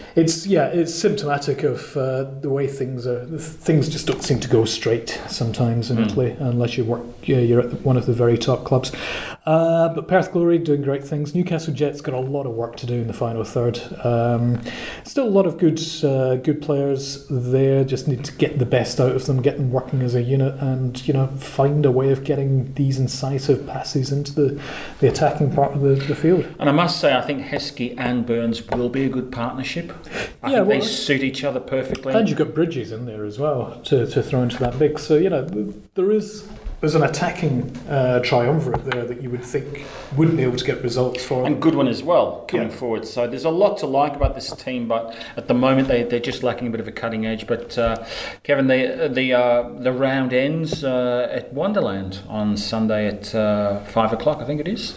[0.15, 3.25] It's yeah, it's symptomatic of uh, the way things are.
[3.37, 7.05] Things just don't seem to go straight sometimes in Italy, unless you work.
[7.23, 8.91] Yeah, you're at one of the very top clubs.
[9.45, 11.33] Uh, but Perth Glory doing great things.
[11.33, 13.79] Newcastle Jets got a lot of work to do in the final third.
[14.05, 14.61] Um,
[15.03, 17.83] still a lot of good uh, good players there.
[17.83, 20.55] Just need to get the best out of them, get them working as a unit,
[20.55, 24.61] and you know find a way of getting these incisive passes into the,
[24.99, 26.45] the attacking part of the, the field.
[26.59, 29.91] And I must say, I think Heskey and Burns will be a good partnership.
[30.43, 32.13] I Yeah, think they suit each other perfectly.
[32.13, 35.03] And you've got Bridges in there as well to, to throw into that mix.
[35.03, 35.43] So you know
[35.95, 36.47] there is
[36.81, 39.85] there's an attacking uh, triumvirate there that you would think
[40.17, 41.45] wouldn't be able to get results for.
[41.45, 42.73] and Goodwin as well coming Yeah.
[42.75, 43.05] forward.
[43.07, 46.19] So there's a lot to like about this team, but at the moment they they're
[46.19, 47.45] just lacking a bit of a cutting edge.
[47.47, 48.03] But uh,
[48.43, 54.11] Kevin, the the uh, the round ends uh, at Wonderland on Sunday at uh, five
[54.11, 54.93] o'clock, I think it is.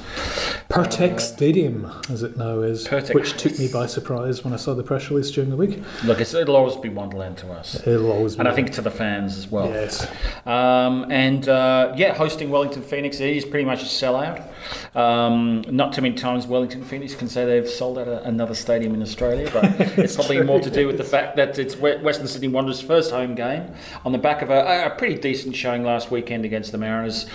[0.70, 3.14] Pirtek Stadium, as it now is, Pirtek.
[3.14, 5.80] which took me by surprise when I saw the press release during the week.
[6.04, 7.86] Look, it's, it'll always be Wonderland to us.
[7.86, 8.40] It'll always be.
[8.40, 9.68] And I think to the fans as well.
[9.68, 10.06] yes,
[10.46, 14.46] Um, and uh, Uh, yeah, hosting Wellington Phoenix is pretty much a sellout.
[14.94, 18.94] Um, not too many times Wellington Phoenix can say they've sold out a, another stadium
[18.94, 19.64] in Australia, but
[19.98, 23.34] it's probably more to do with the fact that it's Western Sydney Wanderers' first home
[23.34, 23.72] game
[24.04, 27.26] on the back of a, a pretty decent showing last weekend against the Mariners.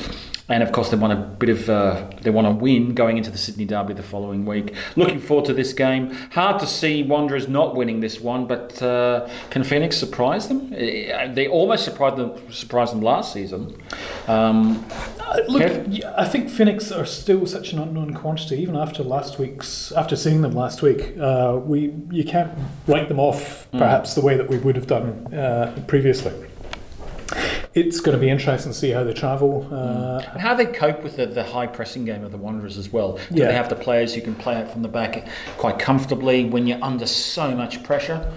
[0.51, 3.30] And of course, they want a bit of uh, they want a win going into
[3.30, 4.73] the Sydney Derby the following week.
[4.95, 6.09] Looking forward to this game.
[6.32, 10.71] Hard to see Wanderers not winning this one, but uh, can Phoenix surprise them?
[10.71, 13.80] They almost surprised them surprised them last season.
[14.27, 14.84] Um,
[15.19, 16.13] Uh, look, Kev?
[16.17, 18.55] I think Phoenix are still such an unknown quantity.
[18.61, 22.51] Even after last week's, after seeing them last week, uh, we you can't
[22.88, 26.34] write them off perhaps the way that we would have done uh, previously.
[27.76, 29.67] It's going to be interesting to see how they travel.
[29.72, 32.91] Uh, and how they cope with the, the high pressing game of the Wanderers as
[32.91, 33.13] well.
[33.13, 33.47] Do Yeah.
[33.47, 35.28] they have the players who can play out from the back
[35.59, 38.34] quite comfortably when you're under so much pressure?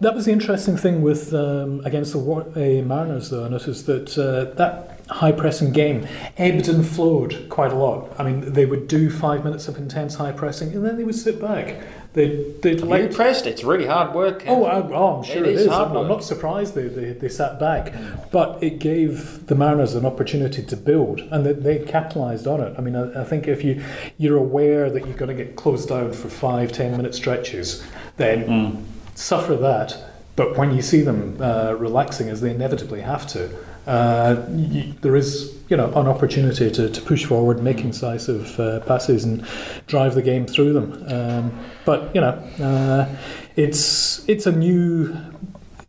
[0.00, 3.44] That was the interesting thing with um, against the War- uh, Mariners, though.
[3.44, 6.06] I noticed that uh, that high pressing game
[6.36, 8.14] ebbed and flowed quite a lot.
[8.18, 11.14] I mean, they would do five minutes of intense high pressing, and then they would
[11.14, 11.82] sit back.
[12.14, 12.26] They
[12.64, 13.46] you let impressed?
[13.46, 14.42] It's really hard work.
[14.46, 15.68] Oh, I, oh, I'm sure It it is is.
[15.68, 17.92] I'm, I'm not surprised they, they, they sat back.
[18.32, 22.74] But it gave the Mariners an opportunity to build, and they, they capitalised on it.
[22.78, 23.84] I mean, I, I think if you,
[24.16, 27.84] you're aware that you're going to get closed down for five, ten minute stretches,
[28.16, 28.82] then Mm.
[29.14, 29.96] suffer that.
[30.34, 33.50] But when you see them uh, relaxing, as they inevitably have to,
[33.88, 38.80] uh, you, there is you know an opportunity to, to push forward, make incisive uh,
[38.80, 39.44] passes, and
[39.86, 41.04] drive the game through them.
[41.08, 42.32] Um, but you know,
[42.62, 43.08] uh,
[43.56, 45.16] it's it's a new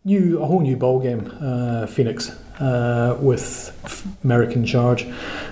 [0.06, 1.32] new a whole new ball game.
[1.42, 2.30] Uh, Phoenix
[2.60, 5.06] uh, with Merrick in charge,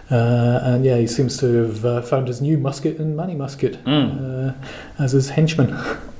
[0.09, 3.75] uh, and yeah, he seems to have uh, found his new Muscat in Manny Muscat
[3.85, 4.53] uh,
[4.99, 5.77] as his henchman.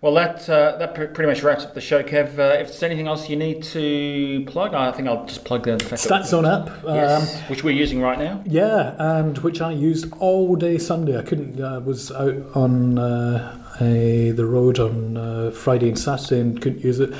[0.00, 2.38] Well, that uh, that pretty much wraps up the show, Kev.
[2.38, 5.76] Uh, if there's anything else you need to plug, I think I'll just plug the
[5.80, 6.68] fact Stats Zone app.
[6.84, 8.40] Um, yes, which we're using right now.
[8.46, 11.18] Yeah, and which I used all day Sunday.
[11.18, 11.60] I couldn't.
[11.60, 16.84] I was out on uh, a, the road on uh, Friday and Saturday and couldn't
[16.84, 17.12] use it.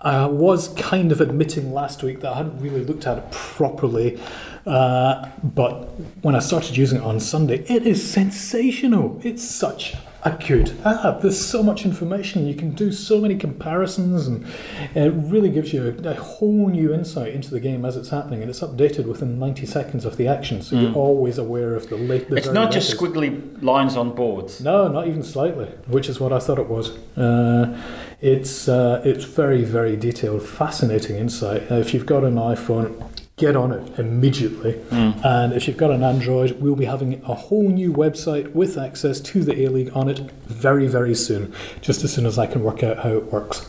[0.00, 4.20] I was kind of admitting last week that I hadn't really looked at it properly,
[4.66, 5.84] uh, but
[6.22, 9.20] when I started using it on Sunday, it is sensational.
[9.22, 9.94] It's such
[10.24, 11.20] a good app.
[11.20, 12.46] There's so much information.
[12.46, 14.46] You can do so many comparisons, and
[14.94, 18.40] it really gives you a, a whole new insight into the game as it's happening.
[18.40, 21.96] And it's updated within 90 seconds of the action, so you're always aware of the
[21.96, 22.28] late.
[22.28, 24.60] The It's not just squiggly lines on boards.
[24.60, 26.96] No, not even slightly, which is what I thought it was.
[27.16, 27.80] Uh,
[28.20, 31.70] it's uh, it's very very detailed, fascinating insight.
[31.70, 33.08] Uh, if you've got an iPhone,
[33.42, 34.74] get on it immediately.
[34.74, 35.10] Hmm.
[35.24, 39.18] And if you've got an Android, we'll be having a whole new website with access
[39.20, 41.52] to the A League on it very very soon.
[41.80, 43.66] Just as soon as I can work out how it works.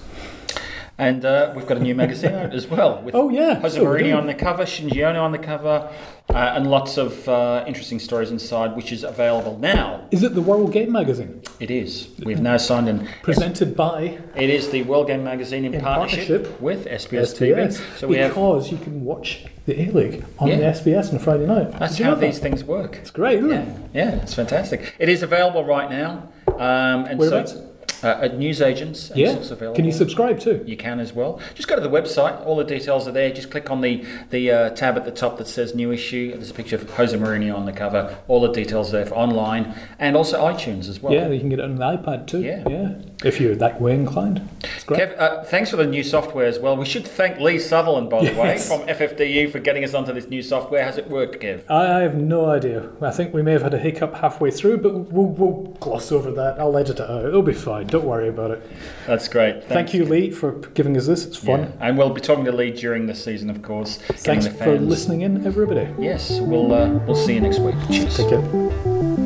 [0.97, 3.01] And uh, we've got a new magazine out as well.
[3.01, 5.91] With Oh, yeah, Jose so Mourinho on the cover, Shinji Ono on the cover,
[6.29, 10.07] uh, and lots of uh, interesting stories inside, which is available now.
[10.11, 12.09] Is it the World Game Magazine It is.
[12.23, 13.07] We've now signed an.
[13.23, 17.79] presented by It is the World Game Magazine in, In partnership, partnership with SBS, SBS?
[17.81, 17.97] TV.
[17.97, 18.29] So we have.
[18.29, 20.57] because you can watch the A League on Yeah.
[20.57, 21.71] the SBS on Friday night.
[21.79, 22.21] That's how know that?
[22.21, 22.97] these things work.
[22.97, 23.77] It's great, isn't Yeah, it?
[23.95, 24.93] yeah, it's fantastic.
[24.99, 27.53] It is available right now, um, and Whereabouts?
[27.53, 27.69] so
[28.03, 29.09] uh, at newsagents.
[29.09, 29.29] And Yeah.
[29.33, 29.75] Available.
[29.75, 30.63] Can you subscribe too?
[30.65, 31.39] You can as well.
[31.55, 32.45] Just go to the website.
[32.45, 33.31] All the details are there.
[33.31, 36.31] Just click on the the uh, tab at the top that says New Issue.
[36.31, 38.17] There's a picture of Jose Mourinho on the cover.
[38.27, 41.13] All the details there for online and also iTunes as well.
[41.13, 42.41] Yeah, you can get it on the iPad too.
[42.41, 42.63] Yeah.
[42.69, 42.95] yeah.
[43.23, 44.41] If you're that way inclined.
[44.85, 44.99] great.
[44.99, 46.75] Kev, uh, thanks for the new software as well.
[46.75, 50.27] We should thank Lee Sutherland, by the way, from FFDU for getting us onto this
[50.27, 50.83] new software.
[50.83, 51.63] Has it worked, Kev?
[51.69, 52.89] I, I have no idea.
[53.01, 56.31] I think we may have had a hiccup halfway through, but we'll, we'll gloss over
[56.31, 56.59] that.
[56.59, 57.25] I'll edit it out.
[57.25, 57.87] It'll be fine.
[57.93, 58.63] Don't worry about it.
[59.05, 59.65] That's great.
[59.65, 61.27] Thank you, Lee, for giving us this.
[61.27, 61.59] It's fun.
[61.59, 61.71] Yeah.
[61.79, 63.97] And we'll be talking to Lee during the season, of course.
[63.97, 65.87] Thanks for listening in, everybody.
[65.99, 67.75] Yes, we'll uh, we'll see you next week.
[67.91, 68.17] Cheers.
[68.17, 69.22] Take care.